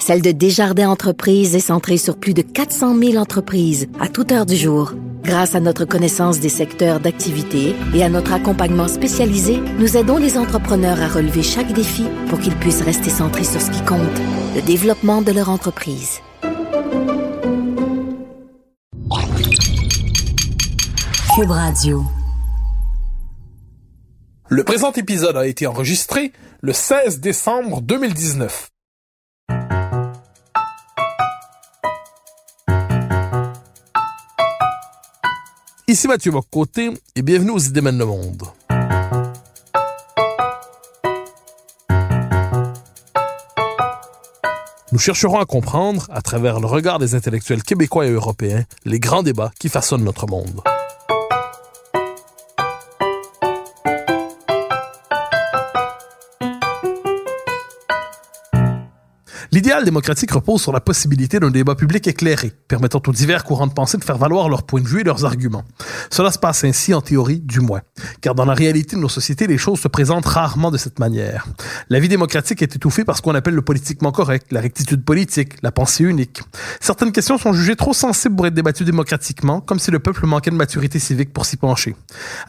[0.00, 4.46] celle de Desjardins Entreprises est centrée sur plus de 400 000 entreprises à toute heure
[4.46, 4.94] du jour.
[5.22, 10.38] Grâce à notre connaissance des secteurs d'activité et à notre accompagnement spécialisé, nous aidons les
[10.38, 14.00] entrepreneurs à relever chaque défi pour qu'ils puissent rester centrés sur ce qui compte,
[14.56, 16.20] le développement de leur entreprise.
[21.36, 22.02] Cube Radio.
[24.48, 28.69] Le présent épisode a été enregistré le 16 décembre 2019.
[35.90, 38.44] Ici Mathieu Bocoté et bienvenue aux Idées mènent le monde.
[44.92, 49.24] Nous chercherons à comprendre, à travers le regard des intellectuels québécois et européens, les grands
[49.24, 50.62] débats qui façonnent notre monde.
[59.60, 63.74] L'idéal démocratique repose sur la possibilité d'un débat public éclairé, permettant aux divers courants de
[63.74, 65.64] pensée de faire valoir leurs points de vue et leurs arguments.
[66.10, 67.82] Cela se passe ainsi en théorie, du moins.
[68.22, 71.46] Car dans la réalité de nos sociétés, les choses se présentent rarement de cette manière.
[71.90, 75.62] La vie démocratique est étouffée par ce qu'on appelle le politiquement correct, la rectitude politique,
[75.62, 76.40] la pensée unique.
[76.80, 80.50] Certaines questions sont jugées trop sensibles pour être débattues démocratiquement, comme si le peuple manquait
[80.50, 81.94] de maturité civique pour s'y pencher.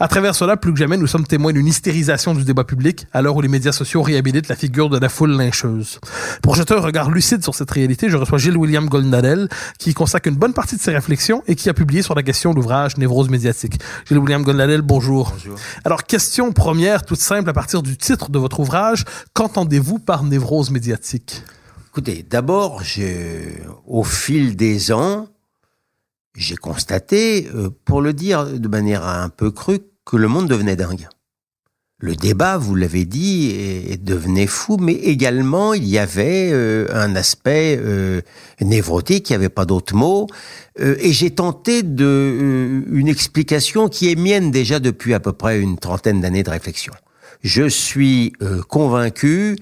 [0.00, 3.20] À travers cela, plus que jamais, nous sommes témoins d'une hystérisation du débat public, à
[3.20, 6.00] l'heure où les médias sociaux réhabilitent la figure de la foule lyncheuse.
[6.42, 10.28] Pour jeter un regard lucide sur cette réalité, je reçois Gilles William Goldnadel, qui consacre
[10.28, 13.28] une bonne partie de ses réflexions et qui a publié sur la question l'ouvrage Névrose
[13.28, 13.80] médiatique.
[14.06, 15.32] Gilles William Goldnadel, bonjour.
[15.32, 15.58] Bonjour.
[15.84, 20.70] Alors, question première, toute simple, à partir du titre de votre ouvrage, qu'entendez-vous par névrose
[20.70, 21.42] médiatique?
[21.90, 22.82] Écoutez, d'abord,
[23.86, 25.28] au fil des ans,
[26.34, 30.76] j'ai constaté, euh, pour le dire de manière un peu crue, que le monde devenait
[30.76, 31.08] dingue.
[32.04, 37.14] Le débat, vous l'avez dit, est- devenait fou, mais également il y avait euh, un
[37.14, 38.20] aspect euh,
[38.60, 40.26] névrotique, il n'y avait pas d'autre mot.
[40.80, 45.32] Euh, et j'ai tenté de euh, une explication qui est mienne déjà depuis à peu
[45.32, 46.92] près une trentaine d'années de réflexion.
[47.44, 49.56] Je suis euh, convaincu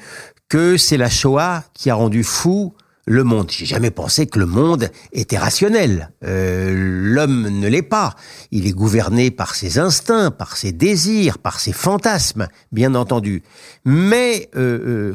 [0.48, 2.72] que c'est la Shoah qui a rendu fou
[3.06, 3.50] le monde.
[3.50, 6.10] J'ai jamais pensé que le monde était rationnel.
[6.24, 8.14] Euh, L'homme ne l'est pas.
[8.50, 13.42] Il est gouverné par ses instincts, par ses désirs, par ses fantasmes, bien entendu.
[13.84, 15.14] Mais euh, euh,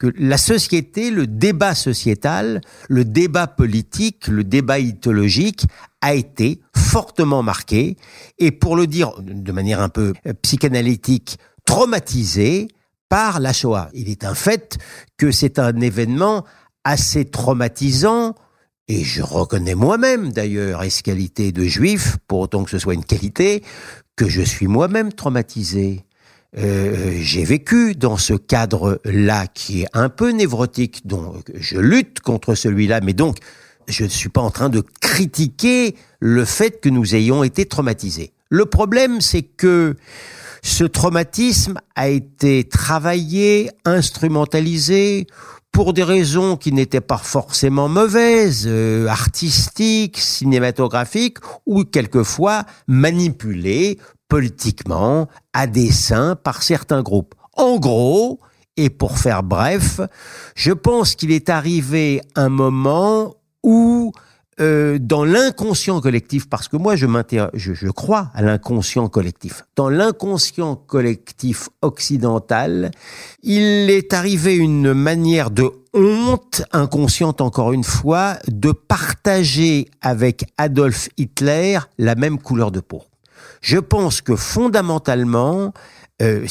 [0.00, 5.66] que la société, le débat sociétal, le débat politique, le débat idéologique
[6.00, 7.96] a été fortement marqué
[8.38, 12.68] et pour le dire de manière un peu euh, psychanalytique, traumatisé
[13.10, 13.90] par la Shoah.
[13.92, 14.78] Il est un fait
[15.18, 16.44] que c'est un événement
[16.84, 18.34] assez traumatisant
[18.90, 23.04] et je reconnais moi-même d'ailleurs, est qualité de juif, pour autant que ce soit une
[23.04, 23.62] qualité,
[24.16, 26.04] que je suis moi-même traumatisé.
[26.58, 32.56] Euh, j'ai vécu dans ce cadre-là qui est un peu névrotique, donc je lutte contre
[32.56, 33.36] celui-là, mais donc
[33.86, 38.32] je ne suis pas en train de critiquer le fait que nous ayons été traumatisés.
[38.48, 39.94] Le problème, c'est que
[40.62, 45.28] ce traumatisme a été travaillé, instrumentalisé
[45.72, 53.98] pour des raisons qui n'étaient pas forcément mauvaises, euh, artistiques, cinématographiques, ou quelquefois manipulé
[54.28, 57.34] politiquement, à dessein, par certains groupes.
[57.56, 58.40] En gros,
[58.76, 60.00] et pour faire bref,
[60.54, 64.12] je pense qu'il est arrivé un moment où
[64.60, 71.70] euh, dans l'inconscient collectif, parce que moi je, crois à l'inconscient collectif, dans l'inconscient collectif
[71.80, 72.90] occidental,
[73.42, 81.08] il est arrivé une manière de honte inconsciente encore une fois de partager avec Adolf
[81.16, 83.02] Hitler la même couleur de peau.
[83.62, 85.72] Je pense que fondamentalement,
[86.20, 86.46] euh,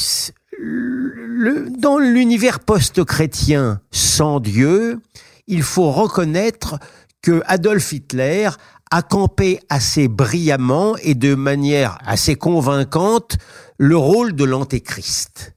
[1.78, 4.98] dans l'univers post-chrétien sans Dieu,
[5.46, 6.78] il faut reconnaître
[7.22, 8.50] que Adolf Hitler
[8.90, 13.36] a campé assez brillamment et de manière assez convaincante
[13.78, 15.54] le rôle de l'antéchrist.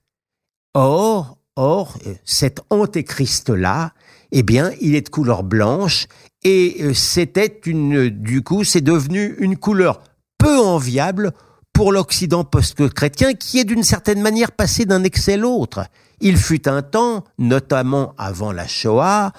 [0.75, 3.93] Or, or, cet antéchrist-là,
[4.31, 6.07] eh bien, il est de couleur blanche
[6.43, 10.01] et c'était une, du coup, c'est devenu une couleur
[10.37, 11.31] peu enviable
[11.73, 15.85] pour l'Occident post-chrétien qui est d'une certaine manière passé d'un excès à l'autre.
[16.19, 19.33] Il fut un temps, notamment avant la Shoah,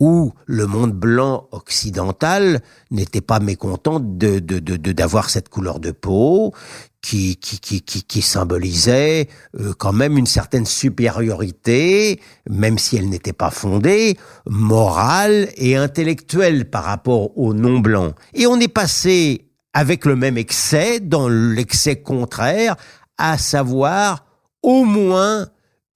[0.00, 2.60] où le monde blanc occidental
[2.90, 6.54] n'était pas mécontent de, de, de, d'avoir cette couleur de peau
[7.02, 13.08] qui, qui, qui, qui, qui symbolisait euh, quand même une certaine supériorité, même si elle
[13.10, 18.14] n'était pas fondée, morale et intellectuelle par rapport aux non-blancs.
[18.34, 22.76] Et on est passé avec le même excès, dans l'excès contraire,
[23.18, 24.24] à savoir
[24.62, 25.46] au moins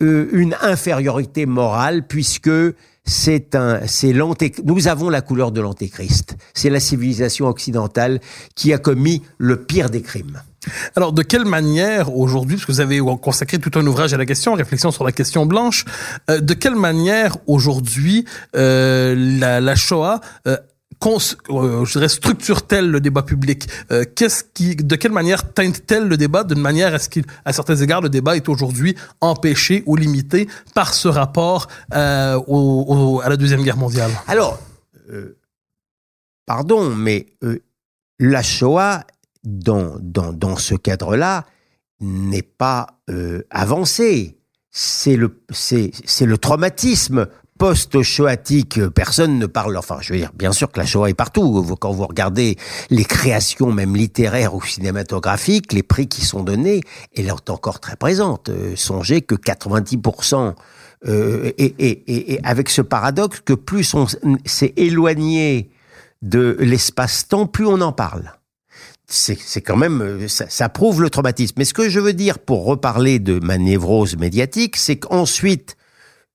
[0.02, 2.50] euh, une infériorité morale puisque
[3.04, 4.14] c'est un c'est
[4.64, 6.36] nous avons la couleur de l'antéchrist.
[6.54, 8.20] C'est la civilisation occidentale
[8.54, 10.40] qui a commis le pire des crimes.
[10.96, 14.26] Alors, de quelle manière aujourd'hui, parce que vous avez consacré tout un ouvrage à la
[14.26, 15.84] question, réflexion sur la question blanche,
[16.30, 18.24] euh, de quelle manière aujourd'hui
[18.56, 20.56] euh, la, la Shoah euh,
[21.04, 26.44] je dirais structure-t-elle le débat public Euh, Qu'est-ce qui, de quelle manière teinte-t-elle le débat?
[26.44, 30.48] D'une manière à ce qu'il, à certains égards, le débat est aujourd'hui empêché ou limité
[30.74, 32.38] par ce rapport euh,
[33.22, 34.10] à la deuxième guerre mondiale?
[34.26, 34.58] Alors,
[35.10, 35.36] euh,
[36.46, 37.58] pardon, mais euh,
[38.18, 39.04] la Shoah,
[39.44, 41.44] dans, dans, dans ce cadre-là,
[42.00, 44.38] n'est pas euh, avancée.
[44.70, 45.92] C'est le, c'est
[46.26, 47.28] le traumatisme
[47.58, 48.80] post-shoatique.
[48.88, 51.64] Personne ne parle, enfin, je veux dire, bien sûr que la Shoah est partout.
[51.80, 52.56] Quand vous regardez
[52.90, 56.80] les créations, même littéraires ou cinématographiques, les prix qui sont donnés,
[57.16, 58.48] elle est encore très présente.
[58.48, 60.54] Euh, songez que 90%
[61.06, 64.06] euh, et, et, et, avec ce paradoxe que plus on
[64.44, 65.70] s'est éloigné
[66.22, 68.32] de l'espace-temps, plus on en parle.
[69.06, 71.54] C'est c'est quand même, euh, ça, ça prouve le traumatisme.
[71.58, 75.76] Mais ce que je veux dire pour reparler de ma névrose médiatique, c'est qu'ensuite,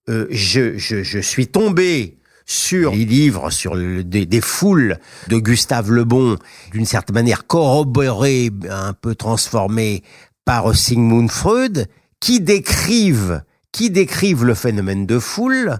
[0.09, 4.97] euh, je, suis tombé sur les livres, sur des, foules
[5.27, 6.37] de Gustave Le Bon,
[6.71, 10.03] d'une certaine manière corroborés, un peu transformés
[10.45, 11.87] par Sigmund Freud,
[12.19, 15.77] qui décrivent, qui décrivent le phénomène de foule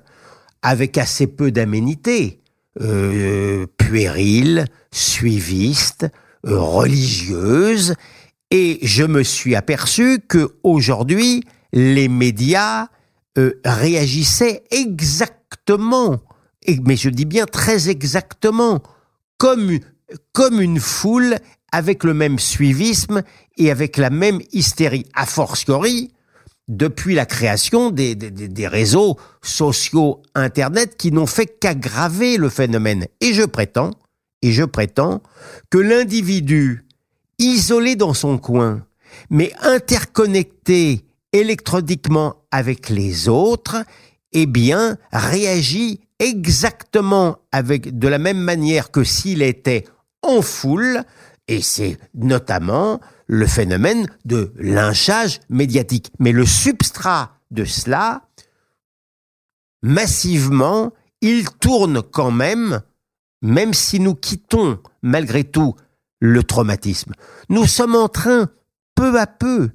[0.61, 2.41] avec assez peu d'aménité,
[2.81, 6.07] euh, puérile, suiviste,
[6.45, 7.95] euh, religieuse,
[8.51, 11.43] et je me suis aperçu que aujourd'hui
[11.73, 12.89] les médias
[13.39, 16.19] euh, réagissaient exactement,
[16.85, 18.81] mais je dis bien très exactement,
[19.37, 21.35] comme, une- foule
[21.71, 23.21] avec le même suivisme
[23.57, 25.05] et avec la même hystérie.
[25.13, 26.11] A fortiori,
[26.67, 33.05] depuis la création des- des réseaux sociaux Internet qui n'ont fait qu'aggraver le phénomène.
[33.21, 33.91] Et je prétends,
[34.41, 35.21] et je prétends
[35.69, 36.85] que l'individu
[37.39, 38.85] isolé dans son coin,
[39.29, 43.83] mais interconnecté électroniquement avec les autres,
[44.31, 49.85] eh bien, réagit exactement avec, de la même manière que s'il était
[50.21, 51.03] en foule,
[51.47, 56.11] et c'est notamment le phénomène de lynchage médiatique.
[56.19, 58.23] Mais le substrat de cela,
[59.81, 60.91] massivement,
[61.21, 62.81] il tourne quand même,
[63.41, 65.75] même si nous quittons malgré tout
[66.19, 67.13] le traumatisme.
[67.49, 68.49] Nous sommes en train,
[68.95, 69.71] peu à peu,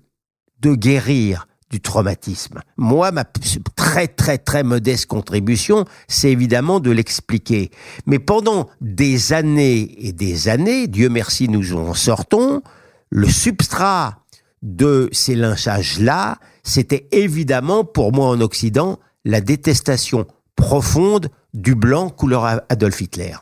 [0.64, 2.62] de guérir du traumatisme.
[2.78, 7.70] Moi, ma très très très modeste contribution, c'est évidemment de l'expliquer.
[8.06, 12.62] Mais pendant des années et des années, Dieu merci, nous en sortons,
[13.10, 14.20] le substrat
[14.62, 20.26] de ces lynchages-là, c'était évidemment pour moi en Occident la détestation
[20.56, 23.34] profonde du blanc couleur Adolf Hitler.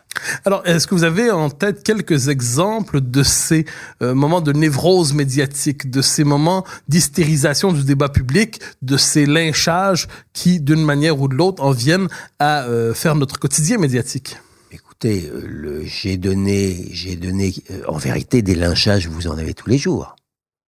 [0.44, 3.64] Alors, est-ce que vous avez en tête quelques exemples de ces
[4.02, 10.08] euh, moments de névrose médiatique, de ces moments d'hystérisation du débat public, de ces lynchages
[10.32, 12.08] qui, d'une manière ou de l'autre, en viennent
[12.38, 14.36] à euh, faire notre quotidien médiatique?
[14.70, 17.54] Écoutez, euh, j'ai donné, j'ai donné,
[17.88, 20.16] en vérité, des lynchages, vous en avez tous les jours.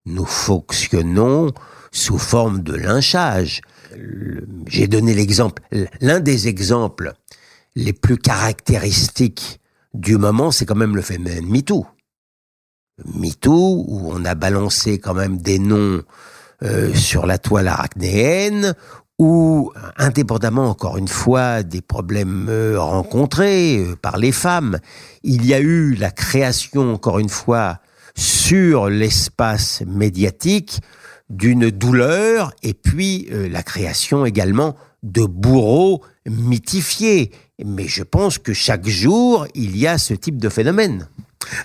[0.06, 1.54] Nous fonctionnons
[1.92, 3.62] sous forme de lynchage.
[4.68, 5.62] J'ai donné l'exemple,
[6.01, 7.13] l'un des exemples
[7.75, 9.60] les plus caractéristiques
[9.94, 11.86] du moment, c'est quand même le phénomène MeToo.
[13.06, 16.01] MeToo, où on a balancé quand même des noms
[16.63, 18.74] euh, sur la toile arachnéenne,
[19.20, 24.80] où, indépendamment encore une fois des problèmes euh, rencontrés euh, par les femmes,
[25.24, 27.80] il y a eu la création encore une fois
[28.15, 30.80] sur l'espace médiatique
[31.30, 37.32] d'une douleur et puis la création également de bourreaux mythifiés.
[37.63, 41.07] Mais je pense que chaque jour, il y a ce type de phénomène.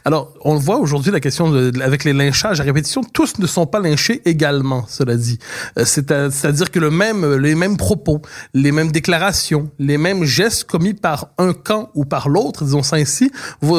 [0.05, 3.47] Alors, on le voit aujourd'hui, la question de, avec les lynchages à répétition, tous ne
[3.47, 5.39] sont pas lynchés également, cela dit.
[5.79, 8.23] Euh, c'est-à-dire que le même, les mêmes propos,
[8.55, 12.97] les mêmes déclarations, les mêmes gestes commis par un camp ou par l'autre, disons ça
[12.97, 13.31] ainsi,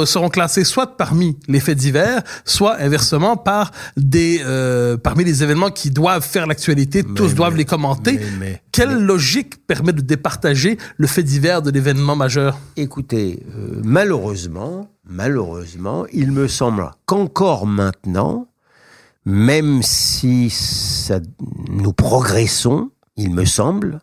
[0.06, 5.70] seront classés soit parmi les faits divers, soit inversement par des, euh, parmi les événements
[5.70, 8.20] qui doivent faire l'actualité, tous doivent les commenter.
[8.72, 12.60] Quelle logique permet de départager le fait divers de l'événement majeur?
[12.78, 18.48] Écoutez, euh, malheureusement, malheureusement, il me semble qu'encore maintenant,
[19.26, 20.54] même si
[21.70, 24.00] nous progressons, il me semble,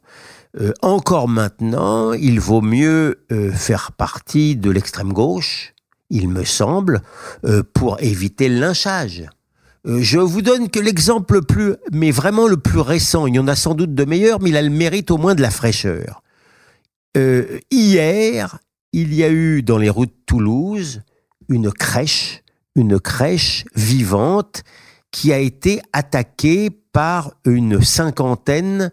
[0.61, 5.75] euh, encore maintenant, il vaut mieux euh, faire partie de l'extrême gauche,
[6.11, 7.03] il me semble,
[7.45, 9.25] euh, pour éviter le lynchage.
[9.85, 13.47] Je vous donne que l'exemple le plus, mais vraiment le plus récent, il y en
[13.47, 16.23] a sans doute de meilleurs, mais il a le mérite au moins de la fraîcheur.
[17.71, 18.59] hier,
[18.97, 21.03] il y a eu dans les rues de Toulouse
[21.51, 22.43] une crèche,
[22.75, 24.63] une crèche vivante
[25.11, 28.91] qui a été attaquée par une cinquantaine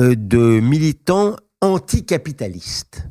[0.00, 3.06] euh, de militants anticapitalistes.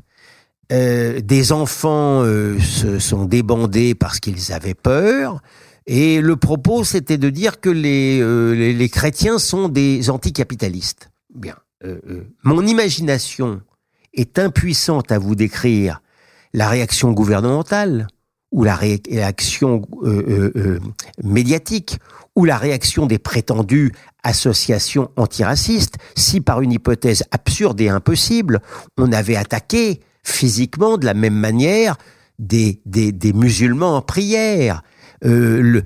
[0.73, 5.41] Euh, des enfants euh, se sont débandés parce qu'ils avaient peur.
[5.87, 11.11] Et le propos, c'était de dire que les, les, les, chrétiens sont des anticapitalistes.
[11.33, 11.55] Bien.
[12.43, 13.61] mon imagination
[14.13, 16.01] est impuissante à vous décrire
[16.55, 18.07] la réaction gouvernementale
[18.51, 20.79] ou la réaction euh, euh, euh,
[21.21, 21.99] médiatique
[22.35, 23.91] ou la réaction des prétendues
[24.23, 28.61] associations antiracistes si par une hypothèse absurde et impossible,
[28.97, 31.97] on avait attaqué physiquement de la même manière
[32.39, 32.79] des,
[33.33, 34.81] musulmans en prière.
[35.21, 35.83] le,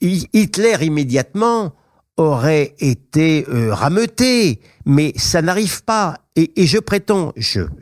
[0.00, 1.72] Hitler immédiatement
[2.16, 6.22] aurait été rameuté, mais ça n'arrive pas.
[6.34, 7.34] Et, je prétends,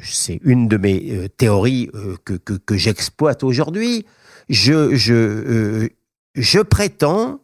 [0.02, 4.04] c'est une de mes euh, théories euh, que, j'exploite aujourd'hui,
[4.68, 5.88] euh,
[6.34, 7.40] je prétends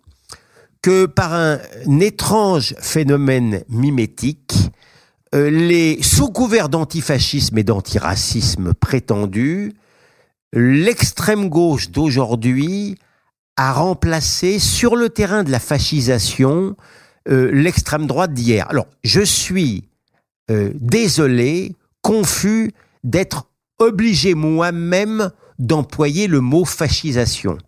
[0.82, 1.60] que par un,
[2.00, 4.54] étrange phénomène mimétique,
[5.32, 9.74] les sous couverts d'antifascisme et d'antiracisme prétendus,
[10.52, 12.96] l'extrême gauche d'aujourd'hui
[13.56, 16.76] a remplacé sur le terrain de la fascisation
[17.28, 18.66] l'extrême droite d'hier.
[18.70, 19.88] Alors, je suis
[20.48, 22.70] euh, désolé, confus
[23.02, 23.48] d'être
[23.80, 27.58] obligé moi-même d'employer le mot fascisation.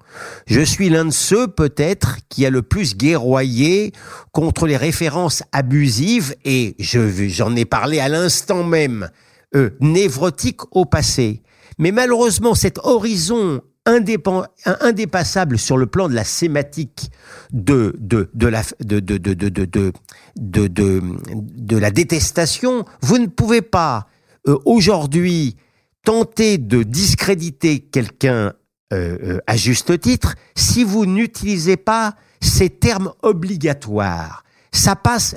[0.47, 3.93] Je suis l'un de ceux peut-être qui a le plus guerroyé
[4.31, 9.11] contre les références abusives et je j'en ai parlé à l'instant même
[9.57, 11.43] euh, névrotique au passé.
[11.79, 17.11] Mais malheureusement cet horizon indépassable sur le plan de la sématique
[17.53, 19.93] de, de, de, la, de, de, de,
[20.37, 24.07] de, la détestation, vous ne pouvez pas
[24.47, 25.57] euh, aujourd'hui
[26.05, 28.53] tenter de discréditer quelqu'un
[28.93, 34.45] euh, euh, à juste titre si vous n'utilisez pas ces termes obligatoires.
[34.71, 35.35] Ça passe,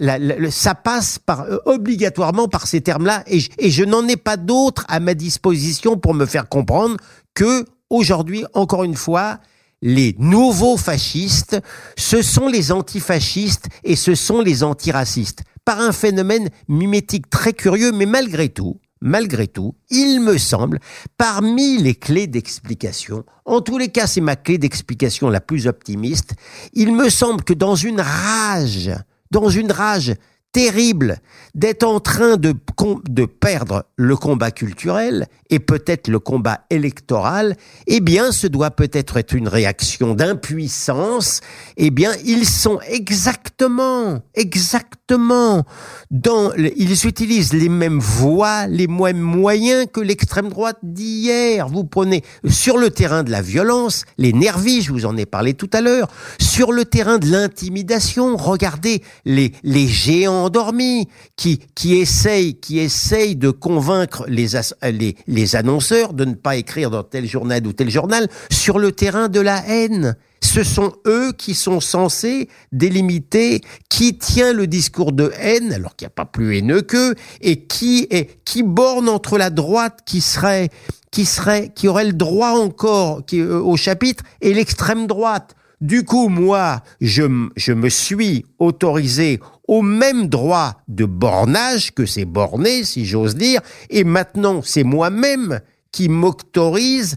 [0.49, 1.19] ça passe
[1.65, 6.13] obligatoirement par ces termes-là, et, et je n'en ai pas d'autres à ma disposition pour
[6.13, 6.97] me faire comprendre
[7.33, 9.39] que aujourd'hui, encore une fois,
[9.83, 11.59] les nouveaux fascistes,
[11.97, 15.43] ce sont les antifascistes et ce sont les antiracistes.
[15.65, 20.79] Par un phénomène mimétique très curieux, mais malgré tout, malgré tout, il me semble,
[21.17, 26.33] parmi les clés d'explication, en tous les cas c'est ma clé d'explication la plus optimiste,
[26.73, 28.91] il me semble que dans une rage,
[29.31, 30.13] dans une rage
[30.51, 31.17] terrible
[31.55, 32.53] d'être en train de,
[33.25, 37.55] perdre le combat culturel et peut-être le combat électoral,
[37.87, 41.41] eh bien, ce doit peut-être être une réaction d'impuissance.
[41.77, 45.01] Eh bien, ils sont exactement, exactement
[46.57, 51.67] ils utilisent les mêmes voies, les mêmes moyens que l'extrême droite d'hier.
[51.67, 55.53] Vous prenez sur le terrain de la violence, les nervis, je vous en ai parlé
[55.53, 56.07] tout à l'heure,
[56.39, 63.49] sur le terrain de l'intimidation, regardez les géants endormis qui, qui essayent, qui essayent de
[63.49, 64.47] convaincre les,
[65.27, 69.29] les, annonceurs de ne pas écrire dans tel journal ou tel journal sur le terrain
[69.29, 70.15] de la haine.
[70.43, 76.05] Ce sont eux qui sont censés délimiter qui tient le discours de haine, alors qu'il
[76.05, 80.19] n'y a pas plus haineux qu'eux, et qui est, qui borne entre la droite qui
[80.19, 80.69] serait,
[81.11, 85.55] qui serait, qui aurait le droit encore euh, au chapitre et l'extrême droite.
[85.81, 92.83] Du coup, moi, je, me suis autorisé au même droit de bornage que c'est borné,
[92.83, 95.59] si j'ose dire, et maintenant c'est moi-même
[95.91, 97.15] qui m'autorise,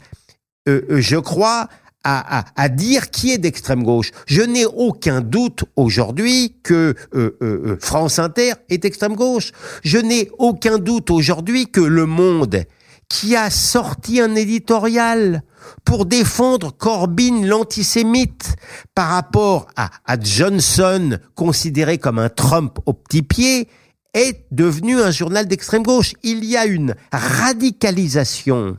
[0.66, 1.68] euh, euh, je crois,
[2.06, 4.11] à, dire qui est d'extrême gauche.
[4.26, 9.52] Je n'ai aucun doute aujourd'hui que euh, France Inter est extrême gauche.
[9.83, 12.66] Je n'ai aucun doute aujourd'hui que Le Monde
[13.14, 15.44] qui a sorti un éditorial
[15.85, 18.56] pour défendre Corbyn l'antisémite
[18.92, 19.88] par rapport à,
[20.21, 23.68] Johnson, considéré comme un Trump au petit pied,
[24.14, 26.14] est devenu un journal d'extrême gauche.
[26.25, 28.78] Il y a une radicalisation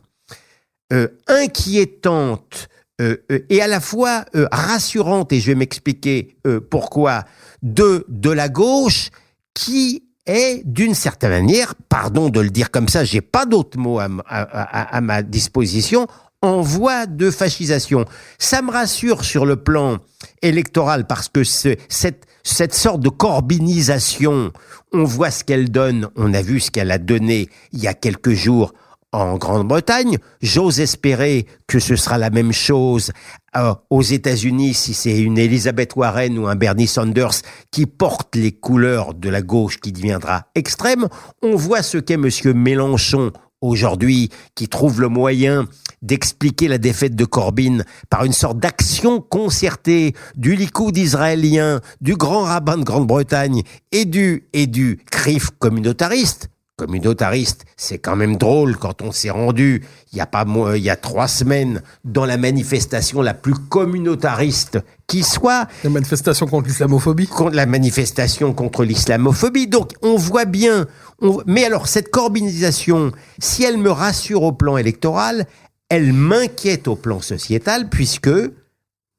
[0.92, 2.68] euh, inquiétante
[3.00, 6.36] euh, euh, et à la fois rassurante, et je vais m'expliquer
[6.70, 7.24] pourquoi,
[7.62, 9.12] de, de la gauche
[9.54, 14.00] qui est d'une certaine manière, pardon de le dire comme ça, j'ai pas d'autres mots
[14.00, 16.08] à, à- ma disposition,
[16.42, 18.06] en voie de fascisation.
[18.38, 19.98] Ça me rassure sur le plan
[20.42, 24.52] électoral parce que ce- cette, cette sorte de corbinisation,
[24.94, 27.94] on voit ce qu'elle donne, on a vu ce qu'elle a donné il y a
[27.94, 28.74] quelques jours
[29.12, 30.18] en Grande-Bretagne.
[30.42, 33.12] J'ose espérer que ce sera la même chose
[33.58, 38.52] euh, aux États-Unis si c'est une Elizabeth Warren ou un Bernie Sanders qui porte les
[38.52, 41.08] couleurs de la gauche qui deviendra extrême.
[41.42, 43.32] On voit ce qu'est Monsieur Mélenchon
[43.62, 45.68] aujourd'hui, qui trouve le moyen
[46.02, 52.44] d'expliquer la défaite de Corbyn par une sorte d'action concertée du Likoud israélien, du grand
[52.44, 59.02] rabbin de Grande-Bretagne et du, et du CRIF communautariste communautariste, c'est quand même drôle quand
[59.02, 62.38] on s'est rendu il y a pas moins, il y a trois semaines dans la
[62.38, 67.28] manifestation la plus communautariste qui soit La manifestation contre l'islamophobie.
[67.28, 69.68] contre la manifestation contre l'islamophobie.
[69.68, 70.86] Donc on voit bien.
[71.22, 75.46] on- mais alors cette corbinisation, si elle me rassure au plan électoral,
[75.90, 78.30] elle m'inquiète au plan sociétal puisque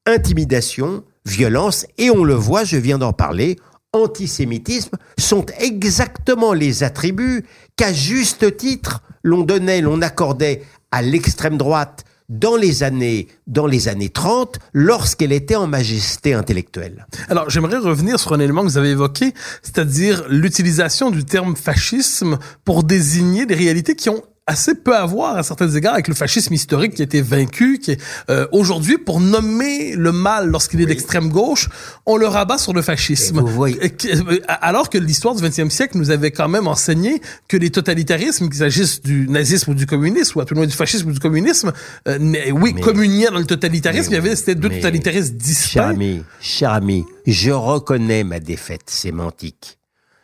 [0.07, 3.57] intimidation, violence et on le voit, je viens d'en parler.
[3.97, 7.45] Antisémitisme sont exactement les attributs
[7.77, 10.63] qu'à juste titre l'on donnait, l'on accordait
[10.93, 17.07] à l'extrême droite dans les années, dans les années 30, lorsqu'elle était en majesté intellectuelle.
[17.29, 22.39] Alors, j'aimerais revenir sur un élément que vous avez évoqué, c'est-à-dire l'utilisation du terme fascisme
[22.65, 26.15] pour désigner des réalités qui ont assez peu à voir à certains égards avec le
[26.15, 28.01] fascisme historique qui a été vaincu, qui est
[28.31, 31.69] euh, aujourd'hui pour nommer le mal lorsqu'il est d'extrême gauche,
[32.07, 33.39] on le rabat sur le fascisme.
[33.39, 36.49] Et vous voyez- Et que- euh, Alors que l'histoire du 20e siècle nous avait quand
[36.49, 40.55] même enseigné que les totalitarismes, qu'il s'agisse du nazisme ou du communisme, ou à tout
[40.55, 41.73] le moins du fascisme ou du communisme,
[42.07, 42.19] euh,
[42.53, 45.89] oui, Mais- communiaient dans le totalitarisme, Mais il y avait c'était deux totalitarismes Cher distincts.
[45.89, 49.79] ami, cher ami, je reconnais ma défaite sémantique.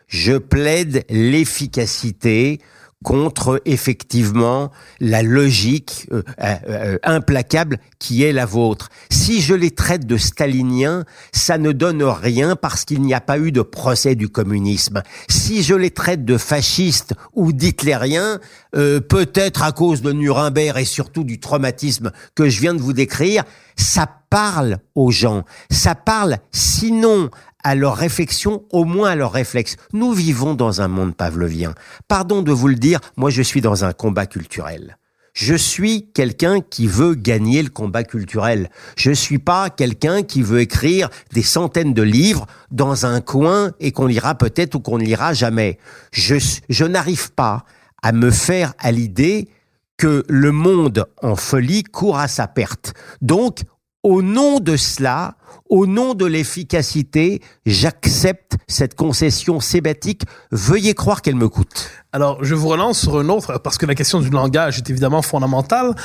[0.07, 2.59] Je plaide l'efficacité
[3.03, 8.89] contre effectivement la logique euh, euh, euh, implacable qui est la vôtre.
[9.11, 13.37] Si je les traite de staliniens, ça ne donne rien parce qu'il n'y a pas
[13.37, 15.03] eu de procès du communisme.
[15.29, 18.39] Si je les traite de fascistes ou d'hitlériens,
[18.75, 22.93] euh, peut-être à cause de Nuremberg et surtout du traumatisme que je viens de vous
[22.93, 23.43] décrire,
[23.75, 25.43] ça parle aux gens.
[25.69, 27.29] Ça parle sinon
[27.63, 29.77] à leur réflexion, au moins à leur réflexe.
[29.93, 31.73] Nous vivons dans un monde pavlovien.
[32.07, 34.97] Pardon de vous le dire, moi je suis dans un combat culturel.
[35.33, 38.69] Je suis quelqu'un qui veut gagner le combat culturel.
[38.95, 43.91] Je suis pas quelqu'un qui veut écrire des centaines de livres dans un coin et
[43.91, 45.79] qu'on lira peut-être ou qu'on ne lira jamais.
[46.11, 46.35] Je,
[46.69, 47.65] je n'arrive pas
[48.03, 49.49] à me faire à l'idée
[49.97, 52.93] que le monde en folie court à sa perte.
[53.21, 53.63] Donc,
[54.03, 55.35] au nom de cela,
[55.73, 60.21] au nom de l'efficacité, j'accepte cette concession sébatique.
[60.51, 62.02] Veuillez croire qu'elle me coûte.
[62.15, 65.23] Alors, je vous relance sur un autre, parce que la question du langage est évidemment
[65.23, 65.95] fondamentale.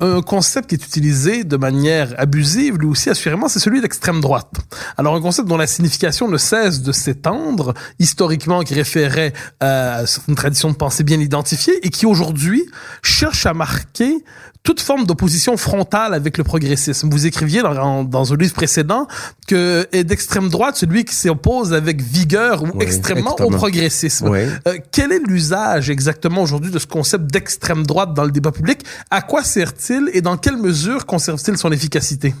[0.00, 4.52] Un concept qui est utilisé de manière abusive, lui aussi assurément, c'est celui d'extrême droite.
[4.96, 10.36] Alors, un concept dont la signification ne cesse de s'étendre, historiquement, qui référait à une
[10.36, 12.64] tradition de pensée bien identifiée, et qui aujourd'hui
[13.02, 14.22] cherche à marquer
[14.62, 17.08] toute forme d'opposition frontale avec le progressisme.
[17.08, 19.06] Vous écriviez dans, dans un livre précédent
[19.46, 23.56] que est d'extrême droite celui qui s'oppose avec vigueur ou Oui, extrêmement, extrêmement.
[23.56, 24.28] au progressisme.
[24.28, 24.40] Oui.
[24.66, 25.55] Euh, quel est l'usage
[25.88, 28.80] exactement aujourd'hui de ce concept d'extrême droite dans le débat public?
[29.10, 32.34] À quoi sert-il et dans quelle mesure conserve-t-il son efficacité?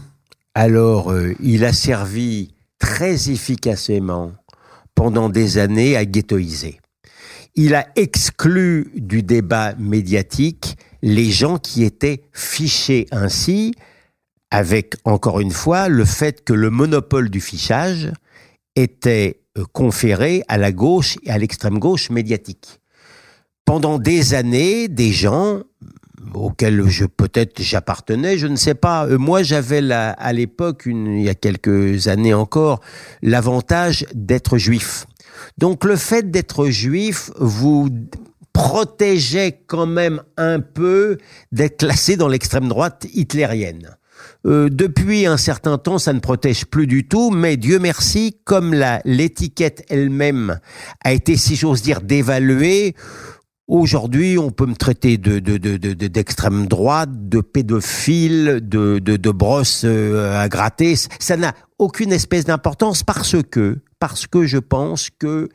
[0.54, 4.32] Alors, euh, il a servi très efficacement
[4.94, 6.80] pendant des années à ghettoiser.
[7.54, 13.74] Il a exclu du débat médiatique les gens qui étaient fichés ainsi,
[14.50, 18.12] avec encore une fois le fait que le monopole du fichage
[18.76, 22.80] était euh, conféré à la gauche et à l'extrême gauche médiatique.
[23.66, 25.60] Pendant des années, des gens
[26.34, 29.06] auxquels je peut-être j'appartenais, je ne sais pas.
[29.06, 32.80] Euh, Moi, j'avais la- à l'époque, une- il y a quelques années encore,
[33.22, 35.06] l'avantage d'être juif.
[35.58, 37.88] Donc, le fait d'être juif vous
[38.52, 41.18] protégeait quand même un peu
[41.52, 43.96] d'être classé dans l'extrême droite hitlérienne.
[44.46, 48.72] Euh, depuis un certain temps, ça ne protège plus du tout, mais Dieu merci, comme
[48.72, 50.58] la l'étiquette elle-même
[51.04, 52.94] a été, si j'ose dire, dévaluée,
[53.68, 59.16] Aujourd'hui, on peut me traiter de de de de- d'extrême droite, de pédophile, de de,
[59.16, 60.94] de brosse euh, à gratter.
[61.18, 65.48] Ça n'a aucune espèce d'importance parce que parce que je pense que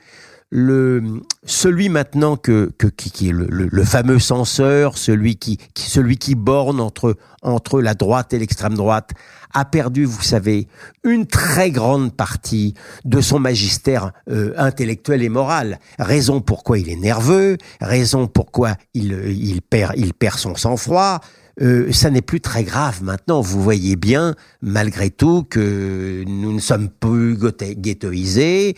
[0.50, 5.56] le celui maintenant que, que qui, qui est le, le- le fameux censeur, celui qui,
[5.74, 9.12] qui celui qui borne entre entre la droite et l'extrême droite,
[9.54, 10.68] a perdu, vous savez,
[11.04, 12.74] une très grande partie
[13.06, 15.80] de son magistère euh, intellectuel et moral.
[16.00, 21.20] Raison pourquoi il est nerveux, raison pourquoi il euh, il perd il perd son sang-froid.
[21.62, 23.42] Euh, ça n'est plus très grave maintenant.
[23.42, 28.76] Vous voyez bien, malgré tout, que nous ne sommes plus ghetto- ghettoisés.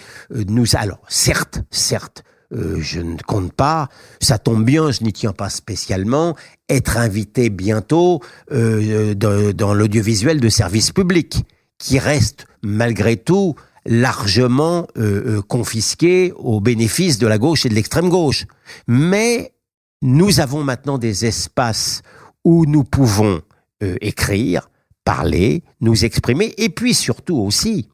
[0.48, 3.90] Nous, alors, certes, certes, euh, je ne compte pas.
[4.22, 6.36] Ça tombe bien, je n'y tiens pas spécialement.
[6.70, 11.44] Être invité bientôt euh, dans, dans l'audiovisuel de service public,
[11.78, 17.76] qui reste malgré tout largement euh, euh, confisqué au bénéfice de la gauche et de
[17.76, 18.46] l'extrême gauche.
[18.88, 19.54] Mais
[20.02, 22.02] nous avons maintenant des espaces
[22.46, 23.42] où nous pouvons
[23.84, 24.70] euh, écrire,
[25.04, 27.90] parler, nous exprimer, et puis surtout aussi,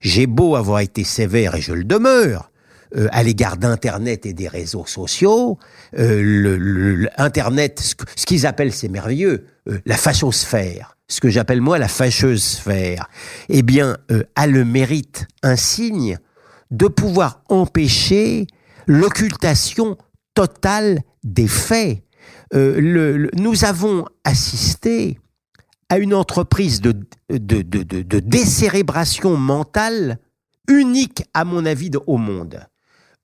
[0.00, 2.50] j'ai beau avoir été sévère et je le demeure
[2.96, 5.58] euh, à l'égard d'Internet et des réseaux sociaux,
[5.98, 7.80] euh, le, le- Internet,
[8.16, 13.08] ce, qu'ils appellent, c'est merveilleux, euh, la fachosphère, ce que j'appelle moi la fâcheuse sphère,
[13.48, 16.18] eh bien, euh, a le mérite insigne
[16.70, 18.46] de pouvoir empêcher
[18.86, 19.96] l'occultation
[20.34, 22.02] totale des faits.
[22.54, 25.18] Euh, le- le- nous avons assisté
[25.88, 26.92] à une entreprise de,
[27.30, 30.18] de, de, de, décérébration mentale
[30.68, 32.66] unique, à mon avis, au monde.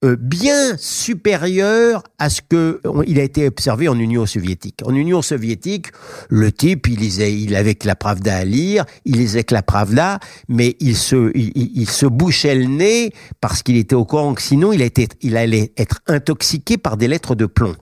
[0.03, 4.81] Euh, bien supérieure à ce que il a été observé en Union soviétique.
[4.87, 5.89] En Union soviétique,
[6.31, 9.63] le type, il lisait, il avait que la Pravda à lire, il lisait que la
[9.63, 14.33] Pravda, mais il se, il, il- se bouchait le nez parce qu'il était au courant
[14.33, 14.89] que sinon il,
[15.21, 17.75] il allait être intoxiqué par des lettres de plomb.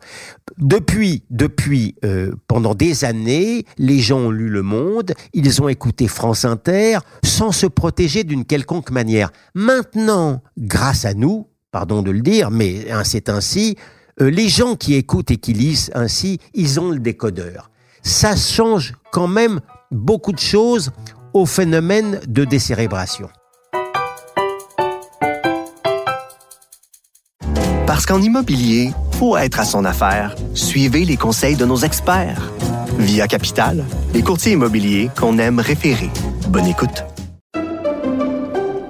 [0.56, 6.08] Depuis, depuis, euh, pendant des années, les gens ont lu Le Monde, ils ont écouté
[6.08, 9.30] France Inter, sans se protéger d'une quelconque manière.
[9.54, 13.76] Maintenant, grâce à nous, pardon de le dire, mais hein, c'est ainsi,
[14.20, 17.70] euh, les gens qui écoutent et qui lisent ainsi, ils ont le décodeur.
[18.02, 20.90] Ça change quand même beaucoup de choses
[21.32, 23.28] au phénomène de décérébration.
[27.86, 32.52] Parce qu'en immobilier, pour être à son affaire, suivez les conseils de nos experts.
[32.98, 36.10] Via Capital, les courtiers immobiliers qu'on aime référer.
[36.48, 37.04] Bonne écoute.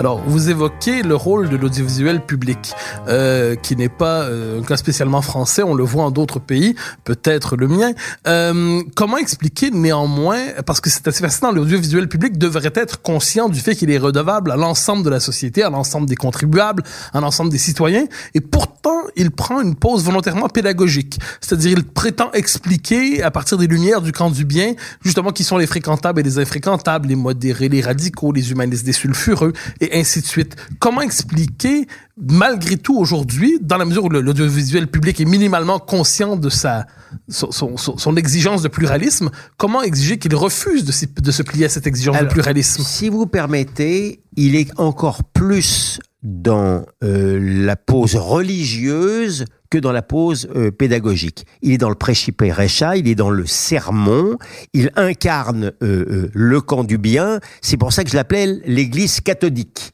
[0.00, 2.72] Alors, vous évoquez le rôle de l'audiovisuel public,
[3.06, 6.74] euh, qui n'est pas euh, un cas spécialement français, on le voit en d'autres pays,
[7.04, 7.92] peut-être le mien.
[8.26, 13.60] Euh, comment expliquer néanmoins, parce que c'est assez fascinant, l'audiovisuel public devrait être conscient du
[13.60, 16.82] fait qu'il est redevable à l'ensemble de la société, à l'ensemble des contribuables,
[17.12, 21.18] à l'ensemble des citoyens, et pourtant, il prend une pause volontairement pédagogique.
[21.42, 24.72] C'est-à-dire, il prétend expliquer, à partir des lumières du camp du bien,
[25.04, 28.94] justement, qui sont les fréquentables et les infréquentables, les modérés, les radicaux, les humanistes, des
[28.94, 30.56] sulfureux, et ainsi de suite.
[30.78, 36.48] Comment expliquer, malgré tout aujourd'hui, dans la mesure où l'audiovisuel public est minimalement conscient de
[36.50, 36.86] sa
[37.28, 41.68] son, son- son- son exigence de pluralisme, comment exiger qu'il refuse de, se plier à
[41.68, 42.82] cette exigence Alors, de pluralisme?
[42.84, 50.02] Si vous permettez, il est encore plus dans euh, la pose religieuse que dans la
[50.02, 51.46] pose euh, pédagogique.
[51.62, 54.36] Il est dans le prêchipérecha, il est dans le sermon,
[54.74, 57.40] il incarne euh, euh, le camp du bien.
[57.62, 59.92] C'est pour ça que je l'appelle l'Église catholique.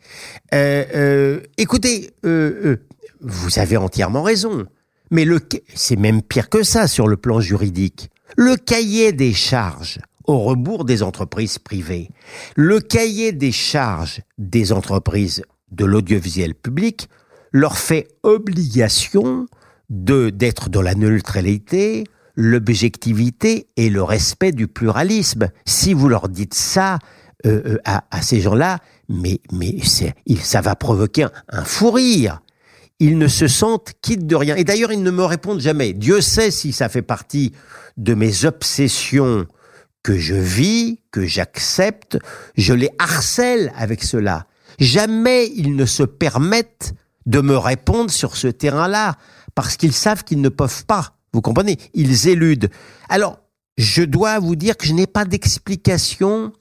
[0.55, 4.67] Euh, euh, écoutez, vous avez entièrement raison.
[5.11, 5.41] Mais le,
[5.75, 8.11] c'est même pire que ça sur le plan juridique.
[8.37, 12.11] Le cahier des charges au rebours des entreprises privées.
[12.57, 17.09] Le cahier des charges des entreprises de l'audiovisuel public
[17.53, 19.47] leur fait obligation
[19.91, 25.49] de d'être dans la neutralité, l'objectivité et le respect du pluralisme.
[25.65, 26.99] Si vous leur dites ça
[27.47, 29.77] euh, euh, à, à ces gens-là, mais mais
[30.41, 32.41] ça va provoquer un, un fou rire.
[32.99, 34.57] Ils ne se sentent quittes de rien.
[34.57, 35.93] Et d'ailleurs, ils ne me répondent jamais.
[35.93, 37.53] Dieu sait si ça fait partie
[37.99, 39.47] de mes obsessions
[40.03, 42.17] que je vis, que j'accepte.
[42.57, 44.47] Je les harcèle avec cela.
[44.79, 46.95] Jamais ils ne se permettent
[47.27, 49.17] de me répondre sur ce terrain-là,
[49.57, 51.17] parce qu'ils savent qu'ils ne peuvent pas.
[51.33, 51.79] Vous comprenez?
[51.95, 52.69] Ils éludent.
[53.09, 53.41] Alors,
[53.77, 56.53] je dois vous dire que je n'ai pas d'explication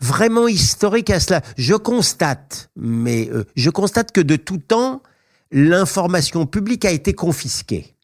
[0.00, 1.40] vraiment historique à cela.
[1.56, 5.02] Je constate, mais euh, je constate que de tout temps,
[5.50, 7.96] l'information publique a été confisquée.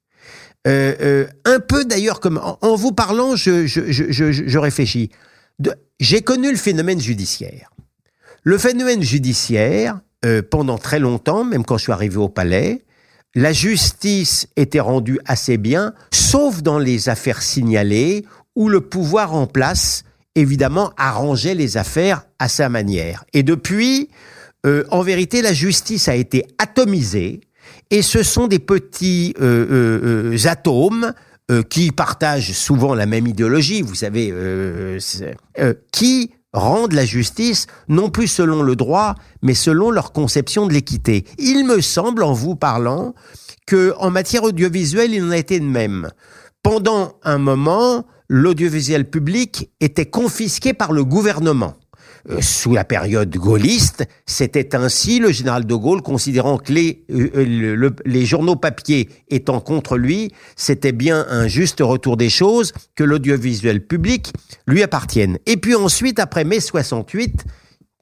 [0.66, 5.10] Euh, euh, un peu d'ailleurs comme en, vous parlant, je, réfléchis.
[6.00, 7.70] J'ai connu le phénomène judiciaire.
[8.44, 10.00] Le phénomène judiciaire,
[10.50, 12.82] pendant très longtemps, même quand je suis arrivé au palais,
[13.34, 18.24] la justice était rendue assez bien, sauf dans les affaires signalées,
[18.56, 23.24] où le pouvoir en place, évidemment, arrangeait les affaires à sa manière.
[23.32, 24.08] Et depuis,
[24.66, 27.40] euh, en vérité, la justice a été atomisée,
[27.90, 31.12] et ce sont des petits euh, atomes
[31.68, 34.32] qui partagent souvent la même idéologie, vous savez,
[35.90, 41.24] qui rendent la justice non plus selon le droit, mais selon leur conception de l'équité.
[41.38, 43.14] Il me semble, en vous parlant,
[43.66, 46.10] que en matière audiovisuelle, il en a été de même.
[46.62, 51.74] Pendant un moment, l'audiovisuel public était confisqué par le gouvernement.
[52.28, 57.90] Euh, sous la période gaulliste, c'était ainsi le général de Gaulle, considérant que les, euh,
[58.04, 63.86] les journaux papier étant contre lui, c'était bien un juste retour des choses que l'audiovisuel
[63.86, 64.32] public
[64.66, 65.38] lui appartienne.
[65.46, 67.44] Et puis ensuite, après mai 68,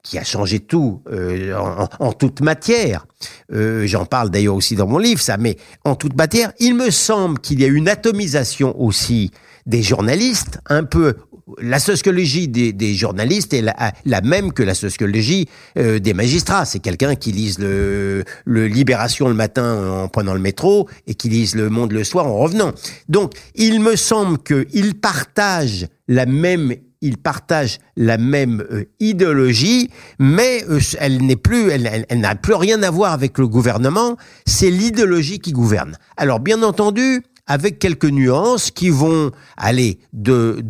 [0.03, 1.53] qui a changé tout euh,
[1.99, 3.05] en, toute matière.
[3.51, 7.39] J'en parle d'ailleurs aussi dans mon livre, ça, mais en toute matière, il me semble
[7.39, 9.31] qu'il y a une atomisation aussi
[9.65, 11.15] des journalistes, un peu
[11.61, 16.65] la sociologie des, journalistes est la, même que la sociologie euh, des magistrats.
[16.65, 21.55] C'est quelqu'un qui lise le, Libération le matin en prenant le métro et qui lise
[21.55, 22.73] Le Monde le soir en revenant.
[23.07, 30.63] Donc, il me semble qu'ils partagent la même ils partagent la même euh, idéologie, mais
[30.69, 34.17] euh, elle n'est plus, elle n'a plus rien à voir avec le gouvernement.
[34.45, 35.97] C'est l'idéologie qui gouverne.
[36.17, 40.63] Alors, bien entendu, avec quelques nuances qui vont aller de,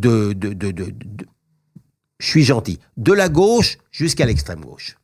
[2.44, 4.99] gentil, de la gauche jusqu'à l'extrême gauche.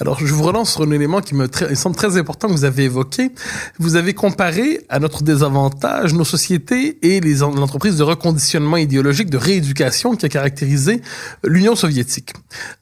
[0.00, 2.84] Alors, je vous relance sur un élément qui me semble très important que vous avez
[2.84, 3.30] évoqué.
[3.78, 9.36] Vous avez comparé à notre désavantage nos sociétés et les entreprises de reconditionnement idéologique, de
[9.36, 11.00] rééducation qui a caractérisé
[11.44, 12.32] l'Union soviétique.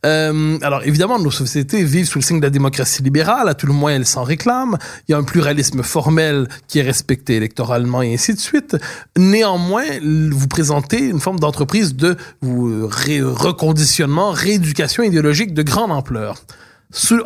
[0.07, 3.67] Euh, alors, évidemment, nos sociétés vivent sous le signe de la démocratie libérale, à tout
[3.67, 4.79] le moins elles s'en réclament.
[5.07, 8.77] Il y a un pluralisme formel qui est respecté électoralement et ainsi de suite.
[9.19, 16.37] Néanmoins, vous présentez une forme d'entreprise de reconditionnement, rééducation idéologique de grande ampleur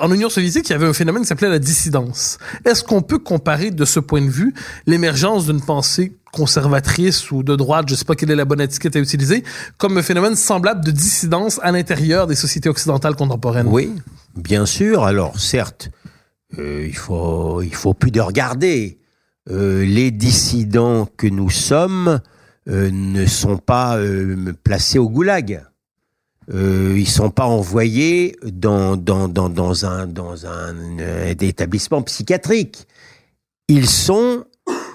[0.00, 2.38] en Union soviétique, il y avait un phénomène qui s'appelait la dissidence.
[2.64, 4.55] Est-ce qu'on peut comparer de ce point de vue
[4.87, 8.94] l'émergence d'une pensée conservatrice ou de droite, je sais pas quelle est la bonne étiquette
[8.94, 9.42] à utiliser,
[9.79, 13.66] comme un phénomène semblable de dissidence à l'intérieur des sociétés occidentales contemporaines?
[13.68, 13.90] Oui,
[14.37, 15.05] bien sûr.
[15.05, 15.90] Alors, certes,
[16.59, 18.98] euh, il faut il faut plus de regarder.
[19.48, 22.20] Euh, les dissidents que nous sommes
[22.68, 23.96] euh, ne sont pas
[24.64, 25.62] placés au goulag
[26.54, 32.87] euh, ils sont pas envoyés dans, dans, dans, dans un, dans un euh, établissement psychiatrique.
[33.68, 34.44] Ils sont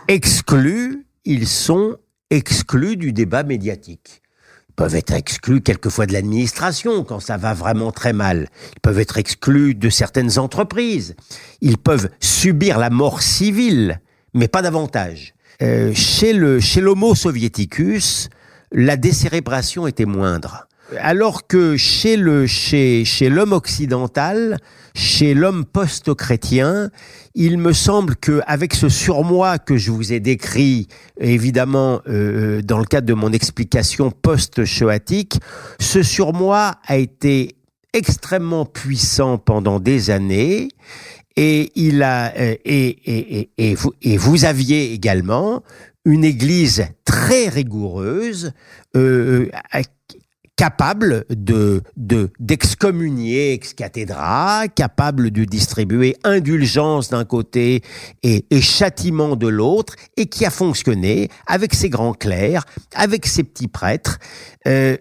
[0.07, 1.97] exclus, ils sont
[2.29, 4.21] exclus du débat médiatique.
[4.69, 8.47] Ils peuvent être exclus quelquefois de l'administration quand ça va vraiment très mal.
[8.77, 11.15] Ils peuvent être exclus de certaines entreprises.
[11.59, 13.99] Ils peuvent subir la mort civile,
[14.33, 15.33] mais pas davantage.
[15.61, 18.29] Euh, chez le chez l'Homo soviéticus,
[18.71, 20.67] la décérébration était moindre
[20.99, 24.58] alors que chez le chez chez l'homme occidental,
[24.95, 26.89] chez l'homme post-chrétien,
[27.36, 30.88] il me semble que avec ce surmoi que je vous ai décrit,
[31.19, 35.39] évidemment euh, euh, dans le cadre de mon explication post-shoatique,
[35.80, 37.56] ce surmoi a été
[37.93, 40.69] extrêmement puissant pendant des années
[41.36, 45.63] et il a euh, et, et, et, vous, et vous aviez également
[46.06, 48.54] une église très rigoureuse
[48.95, 49.49] euh,
[50.62, 51.82] capable de
[52.39, 57.82] d'excommunier ex cathedra, capable de distribuer indulgence d'un côté
[58.21, 63.43] et, et, châtiment de l'autre, et qui a fonctionné avec ses grands clercs, avec ses
[63.43, 64.19] petits prêtres.
[64.67, 64.97] Euh,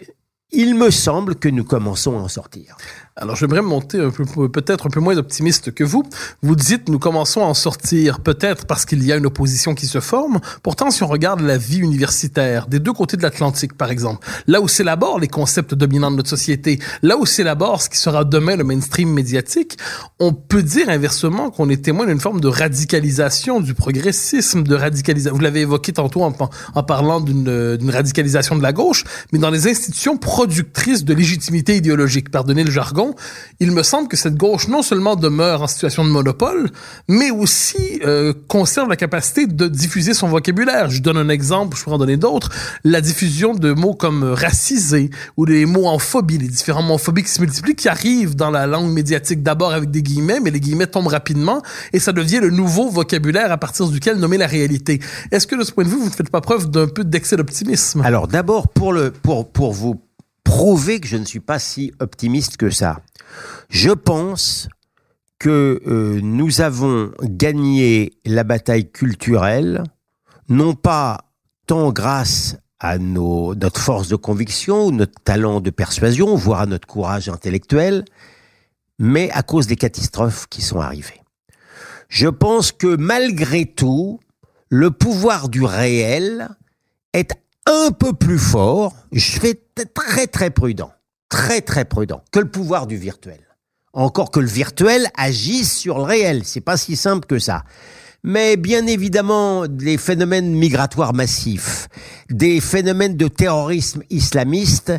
[0.50, 2.78] il me semble que nous commençons à en sortir.
[3.16, 6.04] Alors, j'aimerais monter un peu, peut-être un peu moins optimiste que vous.
[6.42, 9.86] Vous dites, nous commençons à en sortir, peut-être parce qu'il y a une opposition qui
[9.86, 10.40] se forme.
[10.62, 14.60] Pourtant, si on regarde la vie universitaire, des deux côtés de l'Atlantique, par exemple, là
[14.60, 18.56] où s'élaborent les concepts dominants de notre société, là où s'élabore ce qui sera demain
[18.56, 19.76] le mainstream médiatique,
[20.18, 25.34] on peut dire inversement qu'on est témoin d'une forme de radicalisation du progressisme, de radicalisation.
[25.34, 26.32] Vous l'avez évoqué tantôt en,
[26.74, 32.30] en parlant d'une radicalisation de la gauche, mais dans les institutions productrice de légitimité idéologique.
[32.30, 32.99] Pardonnez le jargon.
[33.58, 36.70] Il me semble que cette gauche non seulement demeure en situation de monopole,
[37.08, 40.90] mais aussi euh, conserve la capacité de diffuser son vocabulaire.
[40.90, 42.50] Je donne un exemple, je pourrais en donner d'autres.
[42.84, 46.98] La diffusion de mots comme racisé ou les mots en phobie, les différents mots en
[46.98, 50.50] phobie qui se multiplient, qui arrivent dans la langue médiatique d'abord avec des guillemets, mais
[50.50, 54.46] les guillemets tombent rapidement et ça devient le nouveau vocabulaire à partir duquel nommer la
[54.46, 55.00] réalité.
[55.30, 57.36] Est-ce que de ce point de vue, vous ne faites pas preuve d'un peu d'excès
[57.36, 58.02] d'optimisme?
[58.02, 60.00] Alors d'abord, pour, le, pour, pour vous
[60.50, 63.02] prouver que je ne suis pas si optimiste que ça,
[63.68, 64.68] je pense
[65.38, 69.84] que euh, nous avons gagné la bataille culturelle,
[70.48, 71.30] non pas
[71.68, 77.28] tant grâce à notre force de conviction, notre talent de persuasion, voire à notre courage
[77.28, 78.04] intellectuel,
[78.98, 81.22] mais à cause des catastrophes qui sont arrivées.
[82.08, 84.18] Je pense que malgré tout,
[84.68, 86.48] le pouvoir du réel
[87.12, 87.36] est
[87.70, 90.90] un peu plus fort, je vais être très très prudent,
[91.28, 93.40] très très prudent, que le pouvoir du virtuel.
[93.92, 97.64] Encore que le virtuel agisse sur le réel, c'est pas si simple que ça.
[98.22, 101.88] Mais bien évidemment, les phénomènes migratoires massifs,
[102.28, 104.92] des phénomènes de terrorisme islamiste